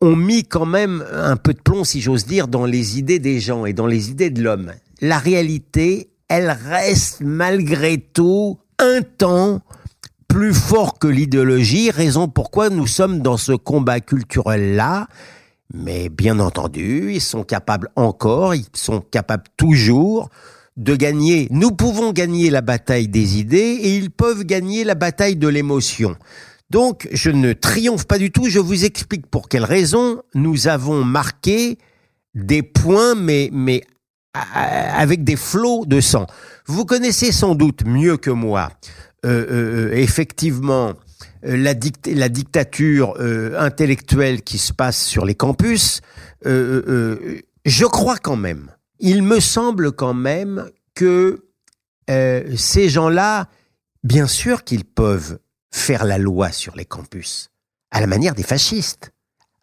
[0.00, 3.40] ont mis quand même un peu de plomb, si j'ose dire, dans les idées des
[3.40, 4.72] gens et dans les idées de l'homme.
[5.00, 9.62] La réalité, elle reste malgré tout un temps
[10.28, 15.08] plus fort que l'idéologie, raison pourquoi nous sommes dans ce combat culturel-là.
[15.72, 20.30] Mais bien entendu, ils sont capables encore, ils sont capables toujours
[20.76, 21.48] de gagner.
[21.50, 26.16] Nous pouvons gagner la bataille des idées et ils peuvent gagner la bataille de l'émotion.
[26.70, 28.48] Donc, je ne triomphe pas du tout.
[28.48, 31.78] Je vous explique pour quelles raisons nous avons marqué
[32.34, 33.82] des points, mais, mais
[34.34, 36.26] avec des flots de sang.
[36.66, 38.70] Vous connaissez sans doute mieux que moi,
[39.24, 40.94] euh, euh, effectivement,
[41.44, 41.74] euh, la,
[42.14, 43.16] la dictature
[43.58, 46.00] intellectuelle qui se passe sur les campus.
[46.44, 51.42] Je crois quand même, il me semble quand même que
[52.08, 53.48] ces gens-là,
[54.04, 55.38] bien sûr qu'ils peuvent
[55.72, 57.50] faire la loi sur les campus,
[57.90, 59.10] à la manière des fascistes.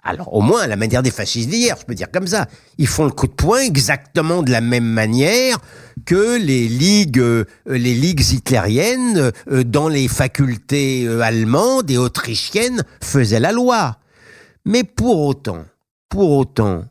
[0.05, 2.47] Alors, au moins, à la manière des fascistes d'hier, je peux dire comme ça.
[2.77, 5.59] Ils font le coup de poing exactement de la même manière
[6.05, 12.83] que les ligues, euh, les ligues hitlériennes euh, dans les facultés euh, allemandes et autrichiennes
[13.01, 13.97] faisaient la loi.
[14.65, 15.63] Mais pour autant,
[16.09, 16.83] pour autant,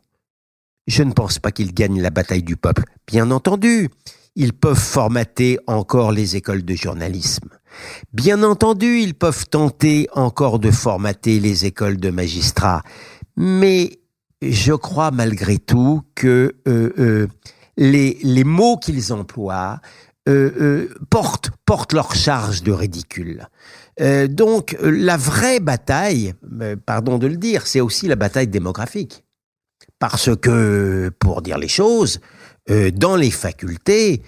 [0.86, 2.84] je ne pense pas qu'ils gagnent la bataille du peuple.
[3.06, 3.90] Bien entendu,
[4.36, 7.50] ils peuvent formater encore les écoles de journalisme.
[8.12, 12.82] Bien entendu, ils peuvent tenter encore de formater les écoles de magistrats,
[13.36, 14.00] mais
[14.42, 17.28] je crois malgré tout que euh, euh,
[17.76, 19.80] les, les, mots qu'ils emploient
[20.28, 23.48] euh, portent, portent leur charge de ridicule.
[24.28, 26.34] donc la vraie bataille,
[26.86, 29.24] pardon de le dire, c'est aussi la bataille démographique.
[29.98, 32.20] Parce que, pour dire les choses,
[32.68, 34.22] dans les facultés,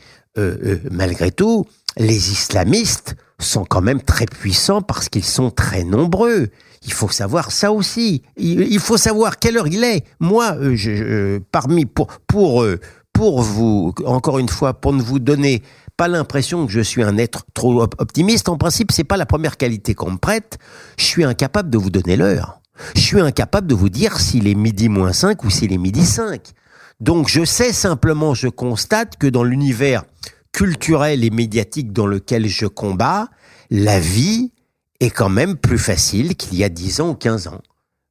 [0.91, 6.49] malgré tout, les islamistes sont quand même très puissants parce qu'ils sont très nombreux.
[6.87, 8.23] Il faut savoir ça aussi.
[8.37, 10.05] Il, faut savoir quelle heure il est.
[10.21, 12.79] Moi, euh, je, parmi pour pour euh,
[13.13, 15.63] pour vous encore une fois pour ne vous donner
[15.97, 18.49] pas l'impression que je suis un être trop optimiste.
[18.49, 20.59] En principe, c'est pas la première qualité qu'on me prête.
[20.99, 22.61] Je suis incapable de vous donner l'heure.
[22.97, 26.05] Je suis incapable de vous dire s'il est midi moins 5 ou s'il est midi
[26.05, 26.41] 5.
[27.01, 30.05] Donc je sais simplement, je constate que dans l'univers
[30.55, 33.29] culturel et médiatique dans lequel je combats,
[33.71, 34.53] la vie
[35.01, 37.61] est quand même plus facile qu'il y a 10 ans ou 15 ans.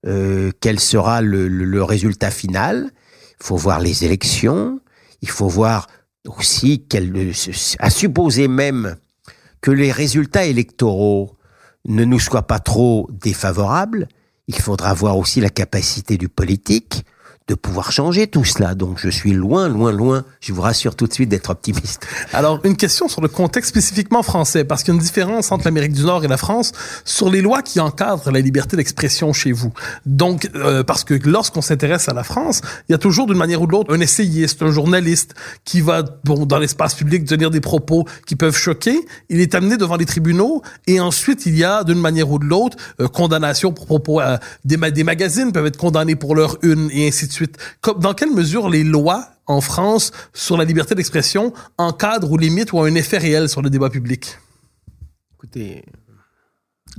[0.06, 2.92] Euh, quel sera le, le, résultat final?
[3.40, 4.82] Il faut voir les élections,
[5.22, 5.88] il faut voir
[6.28, 6.86] aussi,
[7.80, 8.98] à supposer même
[9.62, 11.38] que les résultats électoraux
[11.86, 14.10] ne nous soient pas trop défavorables,
[14.48, 17.06] il faudra voir aussi la capacité du politique
[17.48, 18.74] de pouvoir changer tout cela.
[18.74, 22.06] Donc je suis loin, loin, loin, je vous rassure tout de suite d'être optimiste.
[22.34, 25.66] Alors une question sur le contexte spécifiquement français, parce qu'il y a une différence entre
[25.66, 26.72] l'Amérique du Nord et la France
[27.04, 29.74] sur les lois qui encadrent la liberté d'expression chez vous.
[30.06, 33.62] Donc euh, parce que lorsqu'on s'intéresse à la France, il y a toujours d'une manière
[33.62, 37.62] ou de l'autre un essayiste, un journaliste qui va bon dans l'espace public tenir des
[37.62, 38.98] propos qui peuvent choquer.
[39.30, 42.46] Il est amené devant les tribunaux et ensuite il y a d'une manière ou de
[42.46, 44.22] l'autre euh, condamnation pour propos.
[44.22, 47.58] Euh, des, des magazines peuvent être condamnés pour leur une et ainsi de suite.
[48.00, 52.80] Dans quelle mesure les lois en France sur la liberté d'expression encadrent ou limitent ou
[52.80, 54.38] ont un effet réel sur le débat public?
[55.36, 55.84] Écoutez,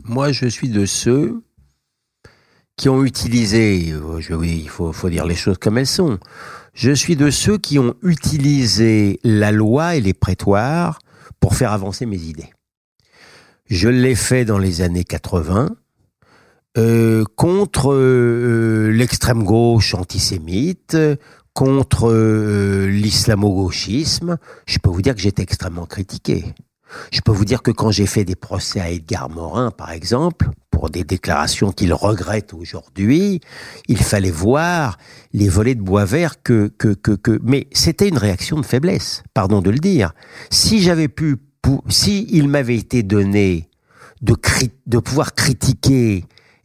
[0.02, 1.42] moi je suis de ceux
[2.76, 6.18] qui ont utilisé, euh, oui, il faut dire les choses comme elles sont,
[6.74, 10.98] je suis de ceux qui ont utilisé la loi et les prétoires
[11.38, 12.50] pour faire avancer mes idées.
[13.66, 15.76] Je l'ai fait dans les années 80,
[16.76, 20.96] euh, contre euh, l'extrême gauche antisémite,
[21.52, 26.44] contre euh, l'islamo-gauchisme, je peux vous dire que j'étais extrêmement critiqué.
[27.12, 30.50] Je peux vous dire que quand j'ai fait des procès à Edgar Morin, par exemple,
[30.70, 33.40] pour des déclarations qu'il regrette aujourd'hui,
[33.88, 34.98] il fallait voir
[35.32, 37.40] les volets de bois vert que, que, que, que...
[37.42, 40.12] mais c'était une réaction de faiblesse, pardon de le dire.
[40.50, 41.36] Si j'avais pu,
[41.88, 43.68] si il m'avait été donné
[44.22, 44.34] de,
[44.86, 46.24] de pouvoir critiquer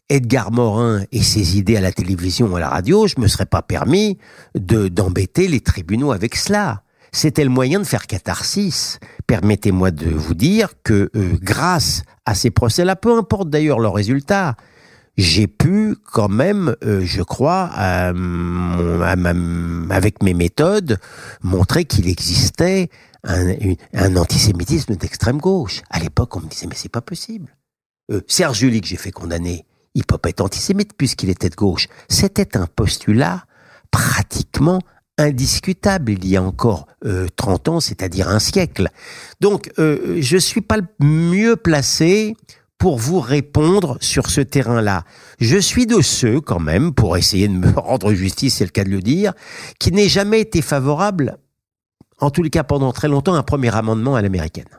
[0.10, 3.45] Edgar Morin et ses idées à la télévision ou à la radio, je me serais
[3.45, 4.18] pas permis
[4.55, 6.84] de d'embêter les tribunaux avec cela.
[7.12, 8.99] C'était le moyen de faire catharsis.
[9.28, 14.55] Permettez-moi de vous dire que euh, grâce à ces procès-là, peu importe d'ailleurs leurs résultats,
[15.18, 17.66] j'ai pu quand même, euh, je crois,
[19.89, 20.97] avec mes méthodes,
[21.41, 22.89] montrer qu'il existait
[23.24, 23.53] un,
[23.93, 25.82] un antisémitisme d'extrême gauche.
[25.89, 27.55] À l'époque, on me disait mais c'est pas possible.
[28.12, 31.55] Euh, Serge Julie que j'ai fait condamner, il peut pas être antisémite puisqu'il était de
[31.55, 31.87] gauche.
[32.07, 33.45] C'était un postulat
[33.91, 34.79] pratiquement
[35.17, 38.89] indiscutable il y a encore euh, 30 ans, c'est-à-dire un siècle.
[39.41, 42.35] Donc, euh, je suis pas le mieux placé
[42.77, 45.03] pour vous répondre sur ce terrain-là.
[45.39, 48.85] Je suis de ceux, quand même, pour essayer de me rendre justice, c'est le cas
[48.85, 49.33] de le dire,
[49.79, 51.37] qui n'ait jamais été favorable,
[52.19, 54.69] en tous les cas pendant très longtemps, à un premier amendement à l'américaine.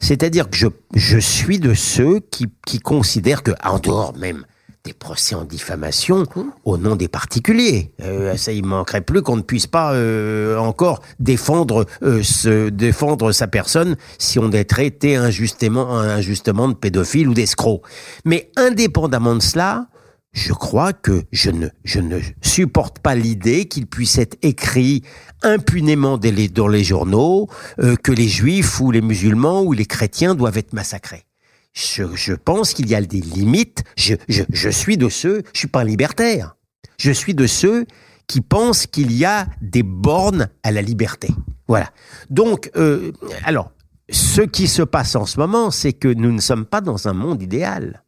[0.00, 4.44] C'est-à-dire que je, je suis de ceux qui, qui considèrent que, en dehors même
[4.84, 6.24] des procès en diffamation
[6.64, 7.92] au nom des particuliers.
[8.02, 13.32] Euh, ça, il manquerait plus qu'on ne puisse pas euh, encore défendre euh, se défendre
[13.32, 17.82] sa personne si on est traité injustement injustement de pédophile ou d'escroc.
[18.24, 19.88] Mais indépendamment de cela,
[20.32, 25.02] je crois que je ne, je ne supporte pas l'idée qu'il puisse être écrit
[25.42, 27.48] impunément dans les journaux
[27.80, 31.24] euh, que les juifs ou les musulmans ou les chrétiens doivent être massacrés.
[31.72, 33.84] Je, je pense qu'il y a des limites.
[33.96, 36.56] Je, je, je suis de ceux, je suis pas un libertaire.
[36.98, 37.86] Je suis de ceux
[38.26, 41.28] qui pensent qu'il y a des bornes à la liberté.
[41.66, 41.90] Voilà.
[42.30, 43.12] Donc, euh,
[43.44, 43.72] alors,
[44.10, 47.12] ce qui se passe en ce moment, c'est que nous ne sommes pas dans un
[47.12, 48.02] monde idéal.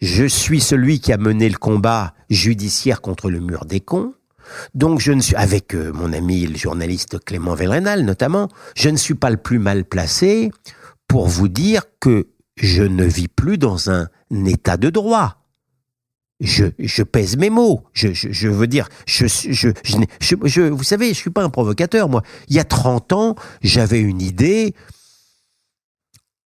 [0.00, 4.14] Je suis celui qui a mené le combat judiciaire contre le mur des cons.
[4.74, 8.96] Donc je ne suis avec euh, mon ami le journaliste Clément Velrenal notamment, je ne
[8.96, 10.50] suis pas le plus mal placé
[11.08, 14.08] pour vous dire que je ne vis plus dans un
[14.46, 15.40] état de droit.
[16.40, 17.84] Je, pèse mes mots.
[17.92, 22.22] Je, je, veux dire, vous savez, je suis pas un provocateur, moi.
[22.48, 24.74] Il y a 30 ans, j'avais une idée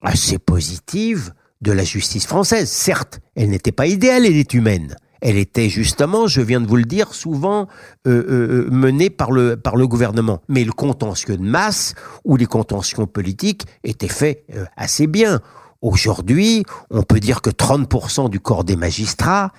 [0.03, 2.71] assez positive de la justice française.
[2.71, 4.97] Certes, elle n'était pas idéale, elle est humaine.
[5.21, 7.69] Elle était justement, je viens de vous le dire, souvent
[8.07, 10.43] euh, euh, menée par le, par le gouvernement.
[10.49, 11.95] Mais le contentieux de masse
[12.25, 15.41] ou les contentieux politiques étaient faits euh, assez bien.
[15.83, 19.53] Aujourd'hui, on peut dire que 30% du corps des magistrats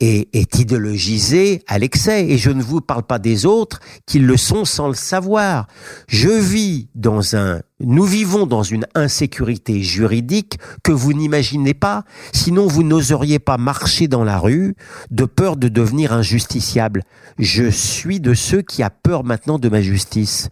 [0.00, 2.26] est, est, idéologisé à l'excès.
[2.28, 5.66] Et je ne vous parle pas des autres qui le sont sans le savoir.
[6.06, 12.66] Je vis dans un, nous vivons dans une insécurité juridique que vous n'imaginez pas, sinon
[12.66, 14.74] vous n'oseriez pas marcher dans la rue
[15.10, 17.04] de peur de devenir injusticiable.
[17.38, 20.48] Je suis de ceux qui a peur maintenant de ma justice.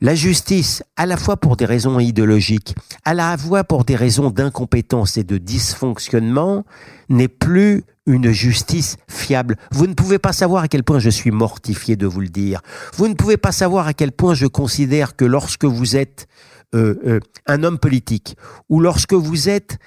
[0.00, 2.74] La justice, à la fois pour des raisons idéologiques,
[3.04, 6.64] à la fois pour des raisons d'incompétence et de dysfonctionnement,
[7.08, 9.56] n'est plus une justice fiable.
[9.72, 12.60] Vous ne pouvez pas savoir à quel point je suis mortifié de vous le dire.
[12.96, 16.26] Vous ne pouvez pas savoir à quel point je considère que lorsque vous êtes
[16.74, 18.36] euh, euh, un homme politique
[18.68, 19.78] ou lorsque vous êtes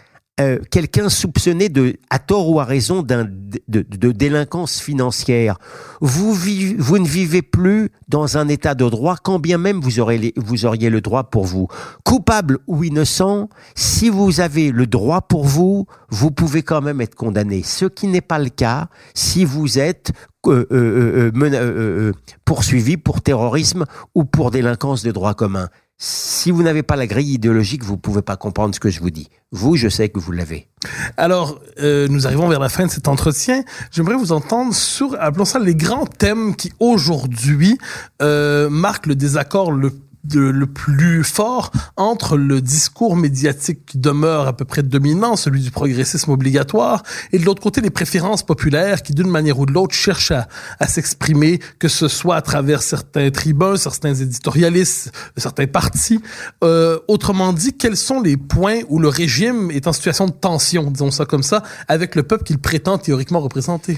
[0.41, 3.23] euh, quelqu'un soupçonné de, à tort ou à raison, d'un,
[3.67, 5.59] de, délinquance financière.
[6.01, 11.01] Vous, ne vivez plus dans un état de droit, quand bien même vous, auriez le
[11.01, 11.67] droit pour vous.
[12.03, 17.13] Coupable ou innocent, si vous avez le droit pour vous, vous pouvez quand même être
[17.13, 17.61] condamné.
[17.61, 20.13] Ce qui n'est pas le cas si vous êtes
[20.47, 22.11] euh, euh,
[22.43, 25.69] poursuivi pour terrorisme ou pour délinquance de droit commun.
[25.97, 28.99] Si vous n'avez pas la grille idéologique, vous ne pouvez pas comprendre ce que je
[28.99, 29.29] vous dis.
[29.51, 30.67] Vous, je sais que vous l'avez.
[31.15, 33.63] Alors, euh, nous arrivons vers la fin de cet entretien.
[33.91, 37.77] J'aimerais vous entendre sur, appelons ça, les grands thèmes qui aujourd'hui
[38.21, 39.91] euh, marquent le désaccord le
[40.23, 45.61] de, le plus fort entre le discours médiatique qui demeure à peu près dominant, celui
[45.61, 49.71] du progressisme obligatoire, et de l'autre côté les préférences populaires qui, d'une manière ou de
[49.71, 50.47] l'autre, cherchent à,
[50.79, 56.21] à s'exprimer, que ce soit à travers certains tribuns, certains éditorialistes, certains partis.
[56.63, 60.89] Euh, autrement dit, quels sont les points où le régime est en situation de tension,
[60.91, 63.97] disons ça comme ça, avec le peuple qu'il prétend théoriquement représenter?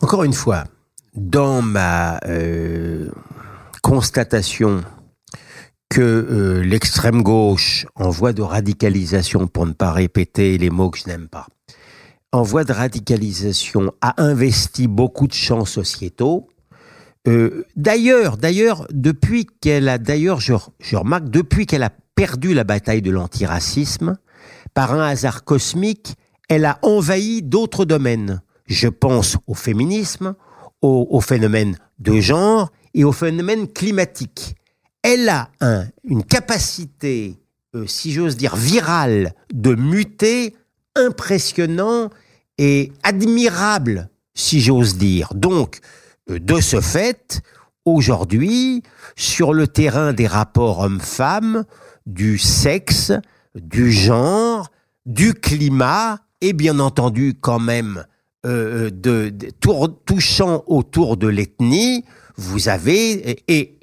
[0.00, 0.64] Encore une fois,
[1.14, 3.08] dans ma euh,
[3.82, 4.82] constatation
[5.92, 10.98] que euh, l'extrême gauche, en voie de radicalisation, pour ne pas répéter les mots que
[10.98, 11.46] je n'aime pas,
[12.32, 16.48] en voie de radicalisation a investi beaucoup de champs sociétaux.
[17.28, 20.54] Euh, d'ailleurs, d'ailleurs, depuis qu'elle a, d'ailleurs, je,
[20.96, 24.16] remarque, depuis qu'elle a perdu la bataille de l'antiracisme,
[24.72, 26.14] par un hasard cosmique,
[26.48, 28.40] elle a envahi d'autres domaines.
[28.64, 30.36] Je pense au féminisme,
[30.80, 34.56] au phénomène de genre et au phénomène climatique.
[35.02, 37.36] Elle a un, une capacité,
[37.74, 40.54] euh, si j'ose dire, virale de muter
[40.94, 42.10] impressionnant
[42.58, 45.32] et admirable, si j'ose dire.
[45.34, 45.80] Donc,
[46.30, 47.40] euh, de ce fait,
[47.84, 48.82] aujourd'hui,
[49.16, 51.64] sur le terrain des rapports hommes-femmes,
[52.06, 53.12] du sexe,
[53.54, 54.70] du genre,
[55.06, 58.04] du climat, et bien entendu quand même
[58.46, 59.50] euh, de, de
[60.04, 62.04] touchant autour de l'ethnie,
[62.36, 63.78] vous avez et-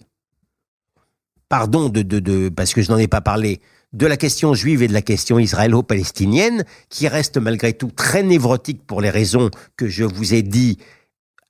[1.49, 3.59] pardon de, de, de parce que je n'en ai pas parlé
[3.91, 8.85] de la question juive et de la question israélo-palestinienne, qui reste malgré tout très névrotique
[8.85, 10.77] pour les raisons que je vous ai dit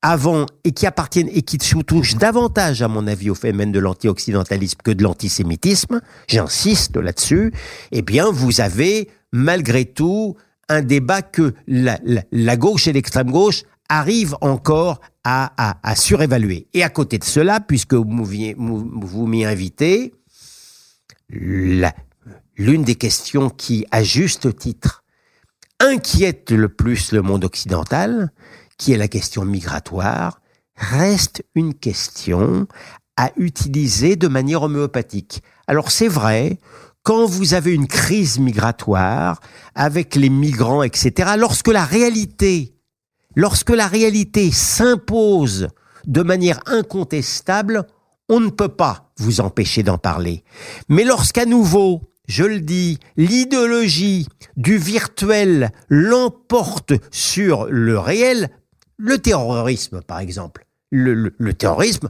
[0.01, 4.79] avant et qui appartiennent et qui touchent davantage, à mon avis, au phénomène de l'anti-occidentalisme
[4.83, 7.53] que de l'antisémitisme, j'insiste là-dessus,
[7.91, 10.37] eh bien, vous avez malgré tout
[10.69, 16.67] un débat que la, gauche et l'extrême gauche arrivent encore à, à- à surévaluer.
[16.73, 20.13] Et à côté de cela, puisque vous m'y- invitez,
[21.29, 25.03] l'une des questions qui, à juste titre,
[25.79, 28.31] inquiète le plus le monde occidental,
[28.77, 30.41] qui est la question migratoire,
[30.75, 32.67] reste une question
[33.17, 35.41] à utiliser de manière homéopathique.
[35.67, 36.59] Alors c'est vrai,
[37.03, 39.41] quand vous avez une crise migratoire
[39.75, 42.75] avec les migrants, etc., lorsque la réalité,
[43.39, 45.69] lorsque la réalité s'impose
[46.05, 47.85] de manière incontestable,
[48.27, 50.43] on ne peut pas vous empêcher d'en parler.
[50.89, 54.27] Mais lorsqu'à nouveau, je le dis, l'idéologie
[54.57, 58.49] du virtuel l'emporte sur le réel,
[58.97, 62.09] le terrorisme par exemple, le, terrorisme,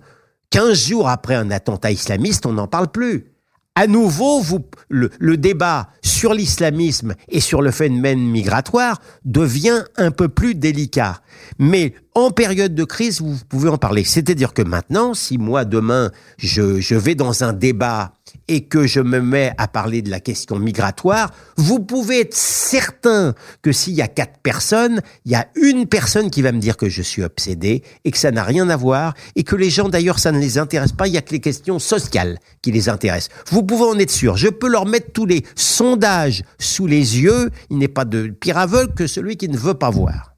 [0.49, 3.33] 15 jours après un attentat islamiste, on n'en parle plus.
[3.79, 4.43] À nouveau,
[4.89, 11.21] le, le débat sur l'islamisme et sur le phénomène migratoire devient un peu plus délicat.
[11.59, 11.93] Mais
[12.25, 14.03] en période de crise, vous pouvez en parler.
[14.03, 18.13] C'est-à-dire que maintenant, si moi, demain, je, vais dans un débat
[18.47, 23.33] et que je me mets à parler de la question migratoire, vous pouvez être certain
[23.61, 26.77] que s'il y a quatre personnes, il y a une personne qui va me dire
[26.77, 29.89] que je suis obsédé et que ça n'a rien à voir et que les gens
[29.89, 32.89] d'ailleurs ça ne les intéresse pas, il y a que les questions sociales qui les
[32.89, 33.29] intéressent.
[33.51, 37.49] Vous pouvez en être sûr, je peux leur mettre tous les sondages sous les yeux,
[37.69, 40.33] il n'est pas de pire aveugle que celui qui ne veut pas voir.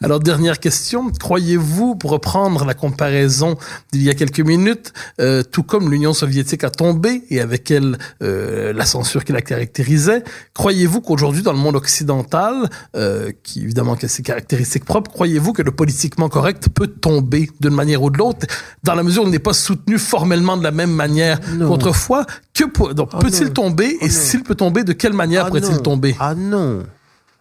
[0.00, 1.10] Alors, dernière question.
[1.10, 3.56] Croyez-vous, pour reprendre la comparaison
[3.92, 7.98] d'il y a quelques minutes, euh, tout comme l'Union soviétique a tombé et avec elle
[8.22, 13.94] euh, la censure qui la caractérisait, croyez-vous qu'aujourd'hui, dans le monde occidental, euh, qui évidemment
[13.94, 18.18] a ses caractéristiques propres, croyez-vous que le politiquement correct peut tomber d'une manière ou de
[18.18, 18.46] l'autre,
[18.84, 22.24] dans la mesure où il n'est pas soutenu formellement de la même manière qu'autrefois?
[22.54, 26.16] Que Oh peut-il tomber Oh et s'il peut tomber, de quelle manière Ah pourrait-il tomber?
[26.18, 26.84] Ah non.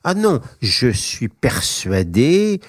[0.04, 0.42] Ah non.
[0.62, 2.62] Je suis persuadé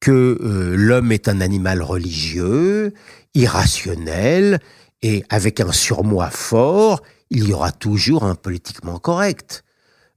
[0.00, 2.92] que euh, l'homme est un animal religieux,
[3.34, 4.60] irrationnel,
[5.02, 9.64] et avec un surmoi fort, il y aura toujours un politiquement correct.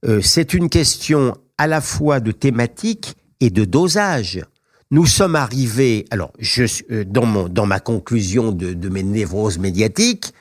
[0.04, 4.42] Euh, c'est une question à la fois de thématique et de dosage.
[4.90, 6.32] Nous sommes arrivés, alors
[6.90, 10.32] euh, dans, dans ma conclusion de mes névroses médiatiques,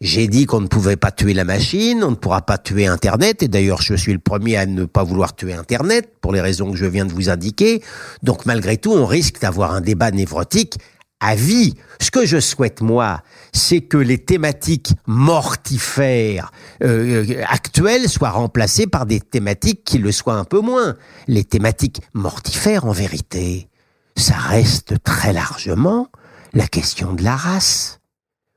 [0.00, 3.42] j'ai dit qu'on ne pouvait pas tuer la machine, on ne pourra pas tuer Internet,
[3.42, 6.70] et d'ailleurs je suis le premier à ne pas vouloir tuer Internet, pour les raisons
[6.70, 7.82] que je viens de vous indiquer.
[8.22, 10.78] Donc malgré tout, on risque d'avoir un débat névrotique
[11.20, 11.74] à vie.
[12.00, 13.22] Ce que je souhaite, moi,
[13.52, 16.52] c'est que les thématiques mortifères
[16.84, 20.94] euh, euh, actuelles soient remplacées par des thématiques qui le soient un peu moins.
[21.26, 23.68] Les thématiques mortifères, en vérité,
[24.16, 26.08] ça reste très largement
[26.54, 27.97] la question de la race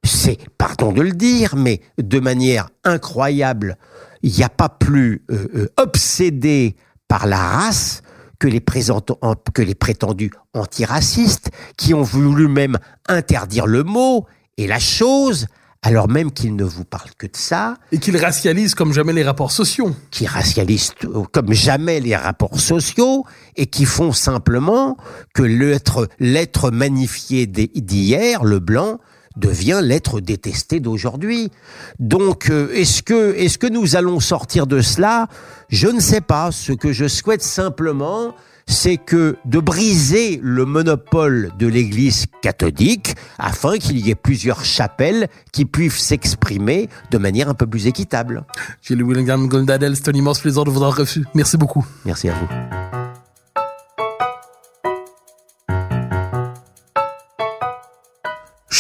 [0.04, 3.78] c'est, pardon de le dire, mais de manière incroyable,
[4.24, 6.76] il n'y a pas plus euh, euh, obsédé
[7.08, 8.02] par la race
[8.40, 12.78] que les, que les prétendus antiracistes, qui ont voulu même
[13.08, 14.26] interdire le mot
[14.58, 15.46] et la chose,
[15.84, 19.24] alors même qu'ils ne vous parlent que de ça, Et qu'il racialise comme jamais les
[19.24, 19.96] rapports sociaux.
[20.10, 23.26] qui racialisent euh, comme jamais les rapports sociaux
[23.56, 24.98] et qui font simplement
[25.36, 29.00] que l'être, l'être magnifié d'hi- d'hier, le blanc,
[29.38, 31.52] devient l'être détesté d'aujourd'hui.
[32.00, 35.28] Donc, euh, est-ce que, est-ce que nous allons sortir de cela?
[35.70, 36.52] Je ne sais pas.
[36.52, 38.36] Ce que je souhaite simplement,
[38.68, 45.28] c'est que de briser le monopole de l'Église catholique afin qu'il y ait plusieurs chapelles
[45.52, 48.46] qui puissent s'exprimer de manière un peu plus équitable.
[48.82, 51.26] Gilles Willingham Goldadel, c'est un immense plaisir de vous avoir reçu.
[51.34, 51.86] Merci beaucoup.
[52.06, 53.01] Merci à vous.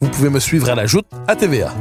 [0.00, 1.72] vous pouvez me suivre à la joute à TVA.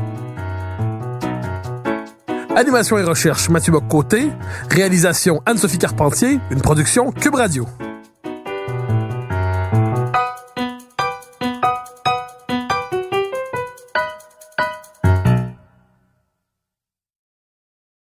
[2.55, 4.31] Animation et recherche Mathieu Bock-Côté.
[4.71, 6.39] Réalisation Anne-Sophie Carpentier.
[6.49, 7.67] Une production Cube Radio.